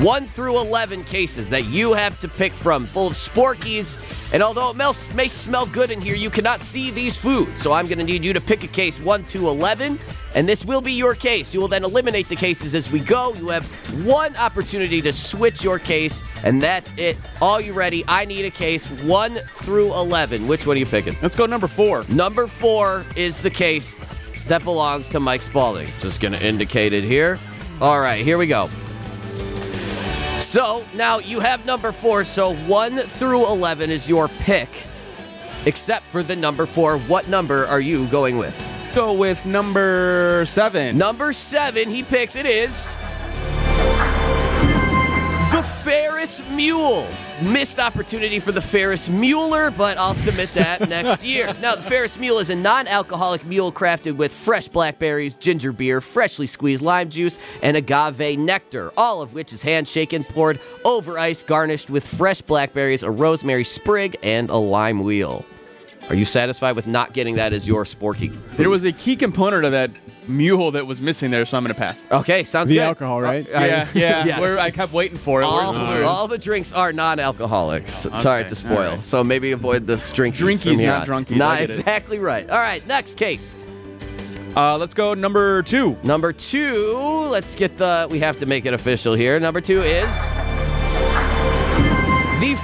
1 0.00 0.26
through 0.26 0.58
11 0.58 1.04
cases 1.04 1.50
that 1.50 1.66
you 1.66 1.92
have 1.92 2.18
to 2.20 2.28
pick 2.28 2.52
from, 2.52 2.86
full 2.86 3.08
of 3.08 3.12
Sporkies. 3.12 3.98
And 4.32 4.42
although 4.42 4.70
it 4.70 5.14
may 5.14 5.28
smell 5.28 5.66
good 5.66 5.90
in 5.90 6.00
here, 6.00 6.14
you 6.14 6.30
cannot 6.30 6.62
see 6.62 6.90
these 6.90 7.14
foods. 7.14 7.60
So 7.60 7.72
I'm 7.72 7.84
going 7.84 7.98
to 7.98 8.04
need 8.04 8.24
you 8.24 8.32
to 8.32 8.40
pick 8.40 8.64
a 8.64 8.68
case 8.68 8.98
1 8.98 9.24
to 9.24 9.48
11. 9.48 9.98
And 10.34 10.48
this 10.48 10.64
will 10.64 10.80
be 10.80 10.92
your 10.92 11.14
case. 11.14 11.52
You 11.52 11.60
will 11.60 11.68
then 11.68 11.84
eliminate 11.84 12.30
the 12.30 12.36
cases 12.36 12.74
as 12.74 12.90
we 12.90 13.00
go. 13.00 13.34
You 13.34 13.48
have 13.48 13.66
one 14.06 14.34
opportunity 14.36 15.02
to 15.02 15.12
switch 15.12 15.62
your 15.62 15.78
case, 15.78 16.22
and 16.42 16.62
that's 16.62 16.94
it. 16.96 17.18
All 17.42 17.60
you 17.60 17.74
ready? 17.74 18.02
I 18.08 18.24
need 18.24 18.46
a 18.46 18.50
case 18.50 18.86
1 18.86 19.34
through 19.34 19.92
11. 19.92 20.48
Which 20.48 20.66
one 20.66 20.76
are 20.76 20.80
you 20.80 20.86
picking? 20.86 21.16
Let's 21.20 21.36
go 21.36 21.44
number 21.44 21.66
four. 21.66 22.06
Number 22.08 22.46
four 22.46 23.04
is 23.14 23.36
the 23.36 23.50
case 23.50 23.98
that 24.48 24.64
belongs 24.64 25.08
to 25.10 25.20
Mike 25.20 25.42
Spalding. 25.42 25.88
Just 26.00 26.20
going 26.20 26.32
to 26.32 26.44
indicate 26.44 26.92
it 26.92 27.04
here. 27.04 27.38
All 27.80 28.00
right, 28.00 28.24
here 28.24 28.38
we 28.38 28.46
go. 28.46 28.68
So 30.40 30.84
now 30.94 31.18
you 31.18 31.40
have 31.40 31.64
number 31.66 31.92
four, 31.92 32.24
so 32.24 32.54
one 32.54 32.98
through 32.98 33.46
11 33.46 33.90
is 33.90 34.08
your 34.08 34.28
pick, 34.28 34.86
except 35.66 36.06
for 36.06 36.22
the 36.22 36.34
number 36.34 36.66
four. 36.66 36.98
What 36.98 37.28
number 37.28 37.66
are 37.66 37.80
you 37.80 38.06
going 38.08 38.38
with? 38.38 38.60
Go 38.94 39.12
with 39.12 39.46
number 39.46 40.44
seven. 40.46 40.98
Number 40.98 41.32
seven, 41.32 41.88
he 41.88 42.02
picks 42.02 42.34
it 42.36 42.46
is. 42.46 42.96
The 45.80 45.90
Ferris 45.90 46.42
Mule. 46.50 47.08
Missed 47.40 47.78
opportunity 47.78 48.38
for 48.38 48.52
the 48.52 48.60
Ferris 48.60 49.08
Mueller, 49.08 49.70
but 49.70 49.96
I'll 49.96 50.12
submit 50.12 50.52
that 50.52 50.86
next 50.90 51.24
year. 51.24 51.54
Now, 51.62 51.74
the 51.74 51.82
Ferris 51.82 52.18
Mule 52.18 52.38
is 52.38 52.50
a 52.50 52.56
non 52.56 52.86
alcoholic 52.86 53.46
mule 53.46 53.72
crafted 53.72 54.16
with 54.16 54.30
fresh 54.30 54.68
blackberries, 54.68 55.32
ginger 55.32 55.72
beer, 55.72 56.02
freshly 56.02 56.46
squeezed 56.46 56.82
lime 56.82 57.08
juice, 57.08 57.38
and 57.62 57.78
agave 57.78 58.38
nectar, 58.38 58.92
all 58.98 59.22
of 59.22 59.32
which 59.32 59.54
is 59.54 59.62
handshaken, 59.62 60.24
poured 60.24 60.60
over 60.84 61.18
ice, 61.18 61.42
garnished 61.42 61.88
with 61.88 62.06
fresh 62.06 62.42
blackberries, 62.42 63.02
a 63.02 63.10
rosemary 63.10 63.64
sprig, 63.64 64.18
and 64.22 64.50
a 64.50 64.56
lime 64.56 65.02
wheel. 65.02 65.46
Are 66.10 66.14
you 66.14 66.26
satisfied 66.26 66.76
with 66.76 66.86
not 66.86 67.14
getting 67.14 67.36
that 67.36 67.54
as 67.54 67.66
your 67.66 67.84
sporky? 67.84 68.36
There 68.56 68.68
was 68.68 68.84
a 68.84 68.92
key 68.92 69.16
component 69.16 69.64
of 69.64 69.72
that 69.72 69.90
mule 70.30 70.70
that 70.72 70.86
was 70.86 71.00
missing 71.00 71.30
there, 71.30 71.44
so 71.44 71.56
I'm 71.58 71.64
going 71.64 71.74
to 71.74 71.78
pass. 71.78 72.00
Okay, 72.10 72.44
sounds 72.44 72.68
The 72.70 72.76
good. 72.76 72.82
alcohol, 72.82 73.20
right? 73.20 73.46
Uh, 73.46 73.50
Yeah, 73.60 73.88
yeah. 73.94 74.24
Yes. 74.30 74.40
Where 74.40 74.58
I 74.58 74.70
kept 74.70 74.92
waiting 74.92 75.18
for 75.18 75.42
it. 75.42 75.44
all, 75.44 75.72
Where's 75.72 76.00
the 76.00 76.06
all 76.08 76.28
the 76.28 76.38
drinks 76.38 76.72
are 76.72 76.92
non-alcoholic. 76.92 77.84
S- 77.84 78.06
Sorry 78.22 78.44
to 78.44 78.54
spoil. 78.54 78.76
all 78.78 78.90
right. 78.96 79.04
So 79.04 79.22
maybe 79.24 79.52
avoid 79.52 79.86
the 79.86 79.96
drinkies. 79.96 80.34
Drinkies, 80.34 80.62
from 80.62 80.78
here 80.78 80.86
not 80.88 81.08
on. 81.08 81.24
drunkies, 81.24 81.36
Not 81.36 81.50
I 81.54 81.58
get 81.60 81.70
it. 81.70 81.78
exactly 81.80 82.18
right. 82.18 82.48
All 82.50 82.58
right, 82.58 82.86
next 82.86 83.16
case. 83.16 83.56
Uh, 84.56 84.76
let's 84.78 84.94
go 84.94 85.14
number 85.14 85.62
two. 85.62 85.96
Number 86.02 86.32
two. 86.32 86.96
Let's 87.30 87.54
get 87.54 87.76
the. 87.76 88.08
We 88.10 88.18
have 88.20 88.38
to 88.38 88.46
make 88.46 88.66
it 88.66 88.74
official 88.74 89.14
here. 89.14 89.38
Number 89.38 89.60
two 89.60 89.80
is. 89.80 90.30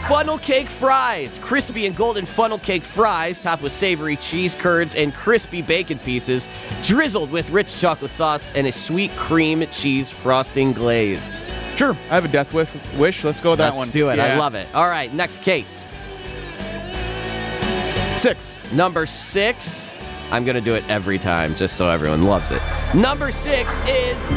Funnel 0.09 0.39
cake 0.39 0.71
fries. 0.71 1.41
Crispy 1.41 1.85
and 1.87 1.97
golden 1.97 2.27
funnel 2.27 2.61
cake 2.61 2.85
fries, 2.85 3.41
topped 3.41 3.61
with 3.61 3.73
savory 3.73 4.15
cheese 4.15 4.55
curds 4.55 4.95
and 4.95 5.13
crispy 5.13 5.63
bacon 5.63 5.99
pieces, 5.99 6.49
drizzled 6.85 7.29
with 7.33 7.51
rich 7.51 7.77
chocolate 7.81 8.13
sauce 8.13 8.53
and 8.53 8.69
a 8.69 8.73
sweet 8.73 9.11
cream 9.17 9.67
cheese 9.73 10.09
frosting 10.09 10.73
glaze. 10.73 11.49
Sure. 11.75 11.97
I 12.09 12.15
have 12.15 12.25
a 12.25 12.29
death 12.29 12.55
wish. 12.55 12.73
wish. 12.97 13.25
Let's 13.25 13.41
go 13.41 13.51
with 13.51 13.59
that 13.59 13.71
one. 13.71 13.79
Let's 13.81 13.91
do 13.91 14.11
it. 14.11 14.21
I 14.21 14.39
love 14.39 14.55
it. 14.55 14.69
All 14.77 14.89
right, 14.89 15.13
next 15.13 15.43
case. 15.43 15.89
Six. 18.17 18.55
Number 18.73 19.07
six. 19.07 19.93
I'm 20.31 20.45
going 20.45 20.55
to 20.55 20.61
do 20.61 20.77
it 20.77 20.89
every 20.89 21.19
time 21.19 21.57
just 21.57 21.77
so 21.77 21.89
everyone 21.89 22.23
loves 22.23 22.53
it. 22.53 22.63
Number 22.95 23.33
six 23.33 23.81
is 23.89 24.31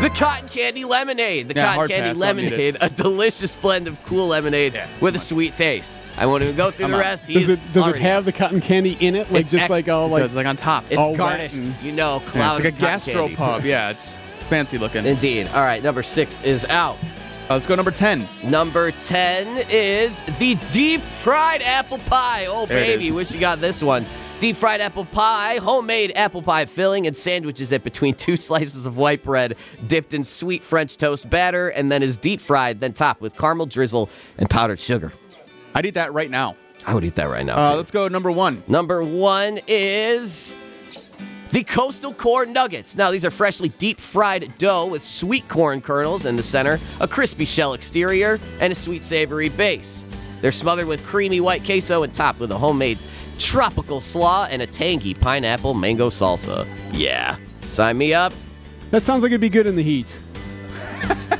the 0.00 0.10
cotton 0.10 0.48
candy 0.48 0.84
lemonade. 0.84 1.48
The 1.48 1.54
Yeah, 1.54 1.74
cotton 1.74 1.88
candy 1.88 2.10
pass, 2.10 2.18
don't 2.18 2.36
need 2.36 2.46
it. 2.46 2.50
lemonade, 2.50 2.76
a 2.80 2.90
delicious 2.90 3.56
blend 3.56 3.88
of 3.88 4.02
cool 4.04 4.28
lemonade 4.28 4.80
with 5.00 5.16
a 5.16 5.18
sweet 5.18 5.54
taste. 5.54 6.00
I 6.18 6.26
won't 6.26 6.42
even 6.42 6.54
go 6.56 6.70
through 6.70 6.84
Come 6.84 6.90
the 6.92 6.96
on. 6.98 7.02
rest. 7.02 7.28
Does 7.32 7.48
it 7.48 7.60
does 7.72 7.84
it 7.84 7.88
already- 7.90 8.00
have 8.04 8.24
the 8.24 8.32
cotton 8.32 8.60
candy 8.60 8.96
in 9.00 9.14
it? 9.16 9.30
Like 9.32 9.42
It's 9.42 9.50
just 9.50 9.64
ec- 9.64 9.70
like 9.70 9.88
all 9.88 10.06
It 10.06 10.10
like 10.10 10.22
does, 10.22 10.36
like 10.36 10.46
on 10.46 10.56
top. 10.56 10.84
It's 10.90 10.98
all 10.98 11.10
wet 11.10 11.18
garnished, 11.18 11.60
you 11.82 11.92
know, 11.92 12.20
Yeah, 12.24 12.30
cloud 12.30 12.52
it's 12.58 12.64
like 12.64 12.64
a 12.64 12.68
of 12.68 12.74
cotton 12.80 12.88
gastro 12.88 13.14
candy. 13.22 13.36
pub. 13.36 13.64
Yeah, 13.64 13.90
it's 13.90 14.18
fancy 14.48 14.78
looking. 14.78 15.06
Indeed. 15.06 15.48
All 15.54 15.62
right, 15.62 15.82
number 15.82 16.02
six 16.02 16.40
is 16.42 16.64
out. 16.66 16.98
Uh, 17.48 17.54
let's 17.54 17.66
go 17.66 17.74
number 17.76 17.92
10. 17.92 18.26
Number 18.42 18.90
10 18.90 19.64
is 19.70 20.22
the 20.40 20.56
deep 20.72 21.00
fried 21.00 21.62
apple 21.62 21.98
pie. 21.98 22.46
Oh, 22.48 22.66
There 22.66 22.76
baby, 22.78 23.12
wish 23.12 23.32
you 23.32 23.38
got 23.38 23.60
this 23.60 23.82
one. 23.84 24.04
Deep 24.38 24.54
fried 24.54 24.82
apple 24.82 25.06
pie, 25.06 25.56
homemade 25.62 26.12
apple 26.14 26.42
pie 26.42 26.66
filling, 26.66 27.06
and 27.06 27.16
sandwiches 27.16 27.72
it 27.72 27.82
between 27.82 28.14
two 28.16 28.36
slices 28.36 28.84
of 28.84 28.98
white 28.98 29.22
bread, 29.22 29.56
dipped 29.86 30.12
in 30.12 30.22
sweet 30.22 30.62
French 30.62 30.98
toast 30.98 31.30
batter, 31.30 31.68
and 31.68 31.90
then 31.90 32.02
is 32.02 32.18
deep 32.18 32.42
fried, 32.42 32.80
then 32.80 32.92
topped 32.92 33.22
with 33.22 33.34
caramel 33.34 33.64
drizzle 33.64 34.10
and 34.36 34.50
powdered 34.50 34.78
sugar. 34.78 35.10
I'd 35.74 35.86
eat 35.86 35.94
that 35.94 36.12
right 36.12 36.30
now. 36.30 36.54
I 36.86 36.92
would 36.92 37.04
eat 37.04 37.14
that 37.14 37.30
right 37.30 37.46
now. 37.46 37.56
Uh, 37.56 37.70
too. 37.70 37.76
let's 37.78 37.90
go 37.90 38.08
number 38.08 38.30
one. 38.30 38.62
Number 38.68 39.02
one 39.02 39.58
is 39.66 40.54
the 41.52 41.64
coastal 41.64 42.12
corn 42.12 42.52
nuggets. 42.52 42.94
Now, 42.94 43.10
these 43.10 43.24
are 43.24 43.30
freshly 43.30 43.70
deep 43.70 43.98
fried 43.98 44.58
dough 44.58 44.84
with 44.84 45.02
sweet 45.02 45.48
corn 45.48 45.80
kernels 45.80 46.26
in 46.26 46.36
the 46.36 46.42
center, 46.42 46.78
a 47.00 47.08
crispy 47.08 47.46
shell 47.46 47.72
exterior, 47.72 48.38
and 48.60 48.70
a 48.70 48.76
sweet 48.76 49.02
savory 49.02 49.48
base. 49.48 50.06
They're 50.42 50.52
smothered 50.52 50.86
with 50.86 51.06
creamy 51.06 51.40
white 51.40 51.64
queso 51.64 52.02
and 52.02 52.12
topped 52.12 52.38
with 52.38 52.52
a 52.52 52.58
homemade 52.58 52.98
tropical 53.38 54.00
slaw 54.00 54.46
and 54.50 54.62
a 54.62 54.66
tangy 54.66 55.14
pineapple 55.14 55.74
mango 55.74 56.08
salsa. 56.10 56.66
Yeah. 56.92 57.36
Sign 57.60 57.98
me 57.98 58.14
up. 58.14 58.32
that 58.90 59.02
sounds 59.02 59.22
like 59.22 59.30
it'd 59.30 59.40
be 59.40 59.48
good 59.48 59.66
in 59.66 59.76
the 59.76 59.82
heat. 59.82 60.20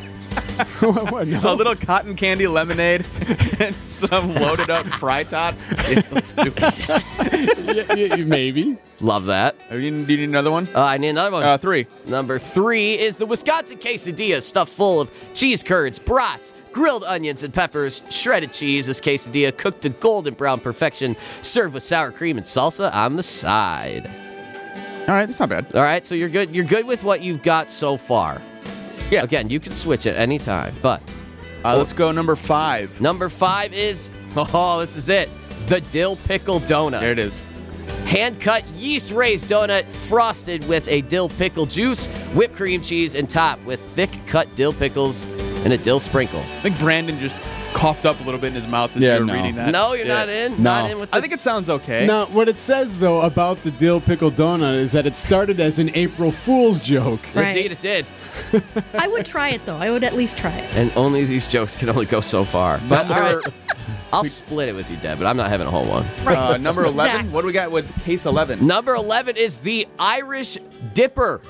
what, 0.80 1.12
what, 1.12 1.28
no? 1.28 1.40
A 1.44 1.54
little 1.54 1.74
cotton 1.76 2.14
candy 2.14 2.46
lemonade 2.46 3.06
and 3.60 3.74
some 3.76 4.34
loaded 4.34 4.70
up 4.70 4.86
fry 4.86 5.22
tots. 5.24 5.64
Yeah, 5.88 6.02
let's 6.10 6.32
do 6.32 6.52
it. 6.56 7.88
Yeah, 7.88 8.16
yeah, 8.16 8.24
maybe. 8.24 8.76
Love 9.00 9.26
that. 9.26 9.56
You- 9.70 9.78
Do 9.78 10.12
you 10.12 10.18
need 10.18 10.28
another 10.28 10.50
one? 10.50 10.68
Uh, 10.74 10.82
I 10.82 10.98
need 10.98 11.10
another 11.10 11.30
one. 11.30 11.42
Uh, 11.42 11.56
three. 11.58 11.86
Number 12.06 12.38
three 12.38 12.94
is 12.98 13.14
the 13.16 13.26
Wisconsin 13.26 13.78
quesadilla, 13.78 14.42
stuffed 14.42 14.72
full 14.72 15.00
of 15.00 15.10
cheese 15.34 15.62
curds, 15.62 15.98
brats, 15.98 16.54
grilled 16.72 17.04
onions 17.04 17.42
and 17.42 17.52
peppers, 17.54 18.02
shredded 18.10 18.52
cheese. 18.52 18.86
This 18.86 19.00
quesadilla 19.00 19.56
cooked 19.56 19.82
to 19.82 19.90
golden 19.90 20.34
brown 20.34 20.60
perfection, 20.60 21.14
served 21.42 21.74
with 21.74 21.82
sour 21.82 22.10
cream 22.10 22.36
and 22.36 22.44
salsa 22.46 22.92
on 22.92 23.16
the 23.16 23.22
side. 23.22 24.10
All 25.08 25.14
right, 25.14 25.26
that's 25.26 25.38
not 25.38 25.48
bad. 25.50 25.72
All 25.74 25.82
right, 25.82 26.04
so 26.04 26.14
you're 26.16 26.28
good. 26.28 26.52
You're 26.54 26.64
good 26.64 26.84
with 26.86 27.04
what 27.04 27.20
you've 27.22 27.42
got 27.44 27.70
so 27.70 27.96
far. 27.96 28.42
Yeah. 29.10 29.22
Again, 29.22 29.50
you 29.50 29.60
can 29.60 29.72
switch 29.72 30.06
at 30.06 30.16
any 30.16 30.38
time, 30.38 30.74
but 30.82 31.00
Uh, 31.64 31.76
let's 31.76 31.92
go 31.92 32.12
number 32.12 32.36
five. 32.36 33.00
number 33.00 33.28
five 33.28 33.72
is 33.72 34.10
oh, 34.36 34.80
this 34.80 34.96
is 34.96 35.08
it. 35.08 35.28
The 35.68 35.80
dill 35.80 36.16
pickle 36.16 36.60
donut. 36.60 37.00
There 37.00 37.12
it 37.12 37.18
is. 37.18 37.42
Hand 38.04 38.40
cut 38.40 38.64
yeast 38.78 39.10
raised 39.10 39.46
donut 39.46 39.84
frosted 39.84 40.66
with 40.68 40.86
a 40.88 41.00
dill 41.02 41.28
pickle 41.28 41.66
juice, 41.66 42.06
whipped 42.34 42.54
cream 42.54 42.80
cheese, 42.82 43.14
and 43.16 43.28
topped 43.28 43.64
with 43.64 43.80
thick 43.80 44.10
cut 44.28 44.52
dill 44.54 44.72
pickles 44.72 45.26
and 45.64 45.72
a 45.72 45.78
dill 45.78 45.98
sprinkle. 45.98 46.38
I 46.40 46.60
think 46.62 46.78
Brandon 46.78 47.18
just 47.18 47.36
coughed 47.74 48.06
up 48.06 48.18
a 48.20 48.22
little 48.24 48.40
bit 48.40 48.48
in 48.48 48.54
his 48.54 48.66
mouth 48.66 48.94
as 48.96 49.02
Yeah, 49.02 49.14
you 49.14 49.20
were 49.20 49.26
no. 49.26 49.34
reading 49.34 49.54
that. 49.56 49.70
No, 49.70 49.92
you're 49.94 50.06
Yeah. 50.06 50.14
not 50.14 50.28
in. 50.28 50.52
No. 50.62 50.62
Not 50.82 50.90
in 50.90 50.98
with 51.00 51.10
the 51.10 51.16
I 51.16 51.20
think 51.20 51.32
it 51.32 51.40
sounds 51.40 51.68
okay. 51.68 52.06
Now, 52.06 52.26
what 52.26 52.48
it 52.48 52.58
says 52.58 52.98
though 52.98 53.20
about 53.22 53.62
the 53.62 53.70
dill 53.70 54.00
pickle 54.00 54.30
donut 54.30 54.76
is 54.76 54.92
that 54.92 55.06
it 55.06 55.16
started 55.16 55.60
as 55.60 55.78
an 55.78 55.90
April 55.94 56.30
Fool's 56.30 56.80
joke. 56.80 57.20
Right. 57.34 57.48
Indeed, 57.48 57.72
it 57.72 57.80
did. 57.80 58.06
I 58.94 59.08
would 59.08 59.24
try 59.26 59.50
it 59.50 59.64
though. 59.66 59.76
I 59.76 59.90
would 59.90 60.04
at 60.04 60.14
least 60.14 60.38
try 60.38 60.52
it. 60.52 60.74
And 60.76 60.90
only 60.96 61.24
these 61.24 61.46
jokes 61.46 61.76
can 61.76 61.88
only 61.88 62.06
go 62.06 62.20
so 62.20 62.44
far. 62.44 62.80
But 62.88 63.08
Number- 63.08 63.40
right, 63.44 63.54
I'll 64.12 64.24
split 64.24 64.68
it 64.68 64.74
with 64.74 64.90
you, 64.90 64.96
Deb, 64.96 65.18
but 65.18 65.26
I'm 65.26 65.36
not 65.36 65.48
having 65.50 65.66
a 65.66 65.70
whole 65.70 65.84
one. 65.84 66.06
Uh, 66.26 66.56
number 66.56 66.84
11. 66.84 66.94
Zach. 67.26 67.32
What 67.32 67.42
do 67.42 67.46
we 67.48 67.52
got 67.52 67.70
with 67.70 67.92
case 68.04 68.24
11? 68.24 68.66
Number 68.66 68.94
11 68.94 69.36
is 69.36 69.58
the 69.58 69.86
Irish 69.98 70.56
Dipper. 70.94 71.40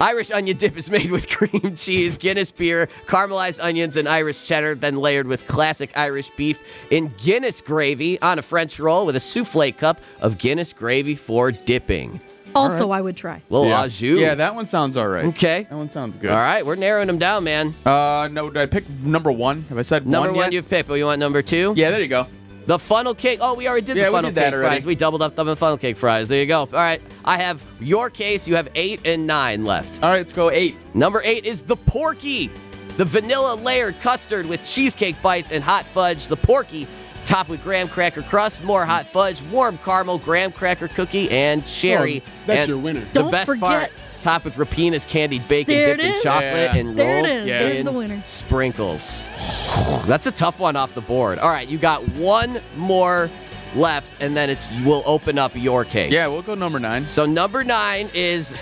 Irish 0.00 0.30
onion 0.30 0.56
dip 0.56 0.76
is 0.76 0.90
made 0.90 1.10
with 1.10 1.28
cream 1.30 1.74
cheese, 1.74 2.16
Guinness 2.16 2.52
beer, 2.52 2.88
caramelized 3.06 3.62
onions, 3.62 3.96
and 3.96 4.08
Irish 4.08 4.44
cheddar, 4.44 4.74
then 4.74 4.96
layered 4.96 5.26
with 5.26 5.46
classic 5.48 5.96
Irish 5.96 6.30
beef 6.30 6.60
in 6.90 7.12
Guinness 7.18 7.60
gravy 7.60 8.20
on 8.22 8.38
a 8.38 8.42
French 8.42 8.78
roll 8.78 9.06
with 9.06 9.16
a 9.16 9.20
souffle 9.20 9.72
cup 9.72 10.00
of 10.20 10.38
Guinness 10.38 10.72
gravy 10.72 11.14
for 11.14 11.50
dipping. 11.50 12.20
Also, 12.54 12.90
I 12.90 13.00
would 13.00 13.16
try. 13.16 13.42
Little 13.50 13.68
yeah. 13.68 13.82
au 13.82 13.88
jus. 13.88 14.18
Yeah, 14.18 14.34
that 14.36 14.54
one 14.54 14.66
sounds 14.66 14.96
all 14.96 15.06
right. 15.06 15.26
Okay. 15.26 15.66
That 15.68 15.76
one 15.76 15.90
sounds 15.90 16.16
good. 16.16 16.30
All 16.30 16.36
right, 16.36 16.64
we're 16.64 16.76
narrowing 16.76 17.06
them 17.06 17.18
down, 17.18 17.44
man. 17.44 17.74
Uh, 17.84 18.28
no, 18.32 18.50
did 18.50 18.62
I 18.62 18.66
pick 18.66 18.88
number 18.88 19.30
one? 19.30 19.62
Have 19.62 19.78
I 19.78 19.82
said 19.82 20.06
Number 20.06 20.28
one 20.28 20.36
one, 20.36 20.44
yet? 20.46 20.52
you've 20.54 20.68
picked, 20.68 20.88
but 20.88 20.94
you 20.94 21.04
want 21.04 21.18
number 21.20 21.42
two? 21.42 21.74
Yeah, 21.76 21.90
there 21.90 22.00
you 22.00 22.08
go. 22.08 22.26
The 22.68 22.78
funnel 22.78 23.14
cake. 23.14 23.38
Oh, 23.40 23.54
we 23.54 23.66
already 23.66 23.86
did 23.86 23.96
Yeah, 23.96 24.04
the 24.04 24.12
funnel 24.12 24.30
cake 24.30 24.54
fries. 24.54 24.84
We 24.84 24.94
doubled 24.94 25.22
up 25.22 25.34
the 25.34 25.56
funnel 25.56 25.78
cake 25.78 25.96
fries. 25.96 26.28
There 26.28 26.38
you 26.38 26.44
go. 26.44 26.60
All 26.60 26.66
right. 26.72 27.00
I 27.24 27.38
have 27.38 27.64
your 27.80 28.10
case. 28.10 28.46
You 28.46 28.56
have 28.56 28.68
eight 28.74 29.06
and 29.06 29.26
nine 29.26 29.64
left. 29.64 30.02
All 30.02 30.10
right, 30.10 30.18
let's 30.18 30.34
go 30.34 30.50
eight. 30.50 30.76
Number 30.92 31.22
eight 31.24 31.46
is 31.46 31.62
the 31.62 31.76
Porky. 31.76 32.50
The 32.98 33.06
vanilla 33.06 33.54
layered 33.54 33.98
custard 34.02 34.44
with 34.44 34.62
cheesecake 34.64 35.22
bites 35.22 35.50
and 35.50 35.64
hot 35.64 35.86
fudge. 35.86 36.28
The 36.28 36.36
Porky 36.36 36.86
topped 37.28 37.50
with 37.50 37.62
graham 37.62 37.88
cracker 37.88 38.22
crust, 38.22 38.64
more 38.64 38.86
hot 38.86 39.06
fudge, 39.06 39.42
warm 39.52 39.78
caramel, 39.84 40.18
graham 40.18 40.50
cracker 40.50 40.88
cookie, 40.88 41.30
and 41.30 41.64
cherry. 41.66 42.22
Oh, 42.26 42.30
that's 42.46 42.60
And 42.62 42.68
your 42.68 42.78
winner. 42.78 43.00
The 43.12 43.20
Don't 43.20 43.30
best 43.30 43.50
forget- 43.50 43.60
part, 43.62 43.90
topped 44.20 44.44
with 44.46 44.56
Rapina's 44.56 45.04
candied 45.04 45.46
bacon 45.46 45.74
There 45.76 45.96
dipped 45.96 46.02
in 46.08 46.12
is. 46.14 46.22
chocolate 46.22 46.52
Yeah. 46.54 46.74
and 46.76 46.96
There 46.96 47.10
it 47.10 47.14
rolled 47.14 47.26
is. 47.26 47.40
in 47.42 47.46
There's 47.48 47.82
the 47.82 47.92
winner. 47.92 48.20
sprinkles. 48.24 49.28
That's 50.06 50.26
a 50.26 50.32
tough 50.32 50.58
one 50.58 50.74
off 50.74 50.94
the 50.94 51.00
board. 51.02 51.38
All 51.38 51.50
right, 51.50 51.68
you 51.68 51.76
got 51.78 52.02
one 52.16 52.60
more 52.76 53.30
left, 53.74 54.22
and 54.22 54.34
then 54.34 54.48
it's 54.48 54.68
we'll 54.84 55.02
open 55.04 55.38
up 55.38 55.52
your 55.54 55.84
case. 55.84 56.10
Yeah, 56.12 56.28
we'll 56.28 56.40
go 56.42 56.54
number 56.54 56.80
nine. 56.80 57.06
So 57.08 57.26
number 57.26 57.62
nine 57.62 58.08
is 58.14 58.56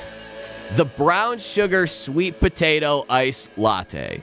the 0.72 0.84
brown 0.84 1.38
sugar 1.38 1.86
sweet 1.86 2.40
potato 2.40 3.06
ice 3.08 3.48
latte. 3.56 4.22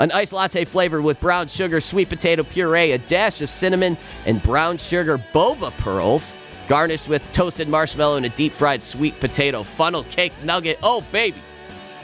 An 0.00 0.10
ice 0.12 0.32
latte 0.32 0.64
flavor 0.64 1.00
with 1.02 1.20
brown 1.20 1.46
sugar, 1.48 1.80
sweet 1.80 2.08
potato 2.08 2.42
puree, 2.42 2.92
a 2.92 2.98
dash 2.98 3.40
of 3.42 3.50
cinnamon, 3.50 3.96
and 4.26 4.42
brown 4.42 4.78
sugar 4.78 5.18
boba 5.34 5.70
pearls, 5.78 6.34
garnished 6.68 7.06
with 7.06 7.30
toasted 7.32 7.68
marshmallow 7.68 8.16
and 8.16 8.24
a 8.26 8.30
deep 8.30 8.52
fried 8.54 8.82
sweet 8.82 9.20
potato 9.20 9.62
funnel 9.62 10.04
cake 10.04 10.32
nugget. 10.42 10.78
Oh, 10.82 11.04
baby. 11.12 11.36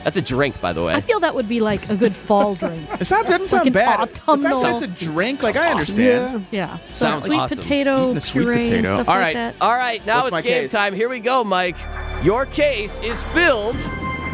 That's 0.04 0.18
a 0.18 0.22
drink, 0.22 0.61
by 0.61 0.72
the 0.72 0.85
way. 0.85 0.92
I 0.94 1.00
feel 1.00 1.18
that 1.20 1.35
would 1.35 1.48
be 1.48 1.59
like 1.61 1.88
a 1.90 1.96
good 1.96 2.14
fall 2.14 2.54
drink. 2.54 2.87
It's 3.00 3.11
not 3.11 3.26
doesn't 3.26 3.48
sound 3.48 3.66
an 3.66 3.72
bad. 3.72 3.98
autumnal- 4.00 4.59
If 4.59 4.62
that's 4.62 4.78
just 4.80 5.02
a 5.02 5.04
drink, 5.04 5.42
like 5.42 5.56
I 5.56 5.70
understand. 5.72 6.46
Yeah. 6.52 6.76
So 6.88 6.92
Sounds 7.09 7.24
sweet 7.24 7.38
awesome. 7.38 7.59
potato 7.59 8.04
Eating 8.04 8.16
a 8.18 8.20
sweet 8.20 8.42
puree 8.42 8.56
and 8.56 8.64
potato. 8.66 8.88
stuff 8.90 9.09
All 9.09 9.14
like 9.16 9.22
right. 9.24 9.35
that. 9.35 9.54
All 9.61 9.74
right, 9.74 10.06
now 10.06 10.22
What's 10.24 10.38
it's 10.38 10.46
game 10.46 10.62
case? 10.64 10.72
time. 10.72 10.94
Here 10.94 11.09
we 11.09 11.18
go, 11.18 11.42
Mike. 11.42 11.76
Your 12.22 12.46
case 12.46 13.00
is 13.00 13.20
filled 13.22 13.76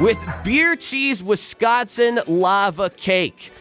with 0.01 0.19
beer 0.45 0.75
cheese 0.77 1.23
Wisconsin 1.23 2.21
lava 2.27 2.91
cake. 2.91 3.53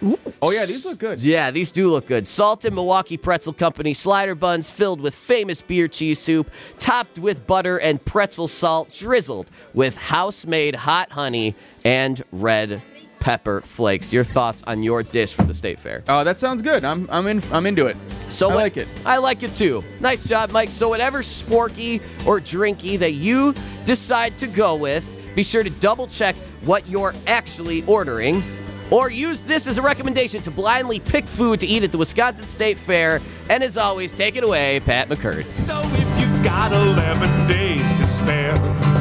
Oh 0.42 0.52
yeah, 0.52 0.66
these 0.66 0.86
look 0.86 0.98
good. 1.00 1.20
Yeah, 1.20 1.52
these 1.52 1.72
do 1.72 1.90
look 1.92 2.08
good. 2.08 2.28
Salted 2.28 2.74
Milwaukee 2.74 3.18
Pretzel 3.18 3.54
Company 3.54 3.94
slider 3.94 4.34
buns 4.36 4.70
filled 4.70 5.02
with 5.02 5.14
famous 5.14 5.62
beer 5.62 5.88
cheese 5.88 6.20
soup, 6.20 6.50
topped 6.80 7.20
with 7.20 7.46
butter 7.46 7.78
and 7.80 8.04
pretzel 8.04 8.48
salt, 8.48 8.94
drizzled 8.94 9.50
with 9.74 9.98
house 9.98 10.46
made 10.46 10.76
hot 10.76 11.12
honey 11.12 11.56
and 11.86 12.22
red 12.32 12.82
pepper 13.20 13.62
flakes. 13.62 14.12
Your 14.12 14.24
thoughts 14.24 14.64
on 14.66 14.82
your 14.82 15.04
dish 15.04 15.34
for 15.34 15.44
the 15.44 15.54
state 15.54 15.78
fair? 15.78 16.04
Oh, 16.08 16.24
that 16.24 16.40
sounds 16.40 16.64
good. 16.64 16.84
I'm 16.84 17.08
I'm 17.12 17.28
in 17.28 17.44
I'm 17.52 17.68
into 17.68 17.86
it. 17.86 17.96
So 18.30 18.50
I 18.50 18.56
what- 18.56 18.62
like 18.64 18.78
it. 18.78 18.88
I 19.06 19.18
like 19.18 19.44
it 19.44 19.54
too. 19.54 19.84
Nice 20.00 20.24
job, 20.24 20.50
Mike. 20.52 20.70
So 20.70 20.90
whatever 20.90 21.20
sporky 21.22 22.02
or 22.26 22.40
drinky 22.40 22.98
that 22.98 23.14
you 23.14 23.54
decide 23.86 24.38
to 24.40 24.48
go 24.48 24.74
with, 24.76 25.18
be 25.36 25.44
sure 25.44 25.64
to 25.64 25.70
double 25.70 26.08
check 26.08 26.36
what 26.66 26.88
you're 26.88 27.14
actually 27.28 27.84
ordering. 27.86 28.44
Or 28.92 29.10
use 29.10 29.40
this 29.42 29.68
as 29.68 29.78
a 29.78 29.82
recommendation 29.82 30.42
to 30.42 30.52
blindly 30.52 31.00
pick 31.00 31.24
food 31.26 31.62
to 31.62 31.68
eat 31.68 31.84
at 31.84 31.94
the 31.94 31.98
Wisconsin 31.98 32.50
State 32.50 32.78
Fair. 32.78 33.22
And 33.50 33.64
as 33.64 33.78
always, 33.78 34.12
take 34.12 34.36
it 34.36 34.44
away, 34.44 34.82
Pat 34.82 35.08
McCurdy. 35.08 35.46
So 35.46 35.80
if 35.82 36.20
you've 36.20 36.44
got 36.44 36.74
11 36.74 37.48
days 37.48 37.82
to 38.00 38.06
spare, 38.06 38.54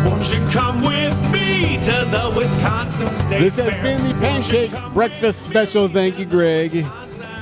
won't 0.09 0.33
you 0.33 0.39
come 0.51 0.81
with 0.83 1.33
me 1.33 1.77
to 1.83 1.91
the 2.09 2.33
Wisconsin 2.37 3.09
State 3.13 3.41
This 3.41 3.57
has 3.57 3.75
Fair? 3.75 3.83
been 3.83 4.09
the 4.09 4.15
Pancake 4.21 4.71
Breakfast 4.95 5.45
Special. 5.45 5.89
Thank 5.89 6.21
you, 6.21 6.25
Greg. 6.25 6.87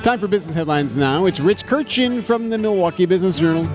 Time 0.01 0.17
for 0.19 0.27
business 0.27 0.55
headlines 0.55 0.97
now. 0.97 1.25
It's 1.25 1.39
Rich 1.39 1.67
Kirchen 1.67 2.23
from 2.23 2.49
the 2.49 2.57
Milwaukee 2.57 3.05
Business 3.05 3.37
Journal. 3.37 3.67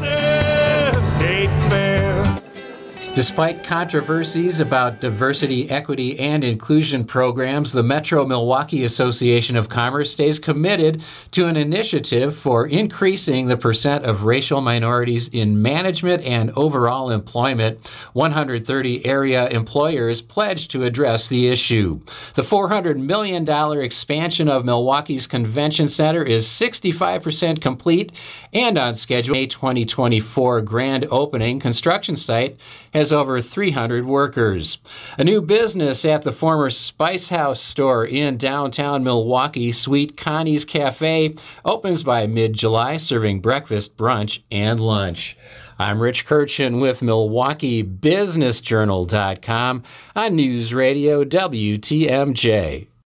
Despite 3.14 3.62
controversies 3.62 4.58
about 4.58 5.00
diversity, 5.00 5.70
equity, 5.70 6.18
and 6.18 6.42
inclusion 6.42 7.04
programs, 7.04 7.70
the 7.70 7.84
Metro 7.84 8.26
Milwaukee 8.26 8.82
Association 8.82 9.56
of 9.56 9.68
Commerce 9.68 10.10
stays 10.10 10.40
committed 10.40 11.00
to 11.30 11.46
an 11.46 11.56
initiative 11.56 12.36
for 12.36 12.66
increasing 12.66 13.46
the 13.46 13.56
percent 13.56 14.04
of 14.04 14.24
racial 14.24 14.60
minorities 14.60 15.28
in 15.28 15.62
management 15.62 16.24
and 16.24 16.50
overall 16.56 17.12
employment. 17.12 17.78
130 18.14 19.06
area 19.06 19.46
employers 19.46 20.20
pledged 20.20 20.72
to 20.72 20.82
address 20.82 21.28
the 21.28 21.46
issue. 21.46 22.00
The 22.34 22.42
$400 22.42 22.96
million 22.96 23.48
expansion 23.80 24.48
of 24.48 24.64
Milwaukee's 24.64 25.28
Convention 25.28 25.88
Center 25.88 26.24
is 26.24 26.48
65% 26.48 27.60
complete 27.60 28.10
and 28.52 28.76
on 28.76 28.96
schedule. 28.96 29.36
A 29.36 29.46
2024 29.46 30.62
grand 30.62 31.06
opening 31.12 31.60
construction 31.60 32.16
site 32.16 32.58
has 32.92 33.03
over 33.12 33.42
300 33.42 34.06
workers. 34.06 34.78
A 35.18 35.24
new 35.24 35.42
business 35.42 36.04
at 36.04 36.22
the 36.22 36.32
former 36.32 36.70
Spice 36.70 37.28
House 37.28 37.60
store 37.60 38.06
in 38.06 38.36
downtown 38.36 39.04
Milwaukee, 39.04 39.70
Sweet 39.72 40.16
Connie's 40.16 40.64
Cafe, 40.64 41.34
opens 41.64 42.02
by 42.02 42.26
mid 42.26 42.54
July, 42.54 42.96
serving 42.96 43.40
breakfast, 43.40 43.96
brunch, 43.96 44.40
and 44.50 44.80
lunch. 44.80 45.36
I'm 45.78 46.00
Rich 46.00 46.24
Kirchen 46.24 46.80
with 46.80 47.00
MilwaukeeBusinessJournal.com 47.00 49.82
on 50.14 50.36
News 50.36 50.72
Radio 50.72 51.24
WTMJ. 51.24 52.86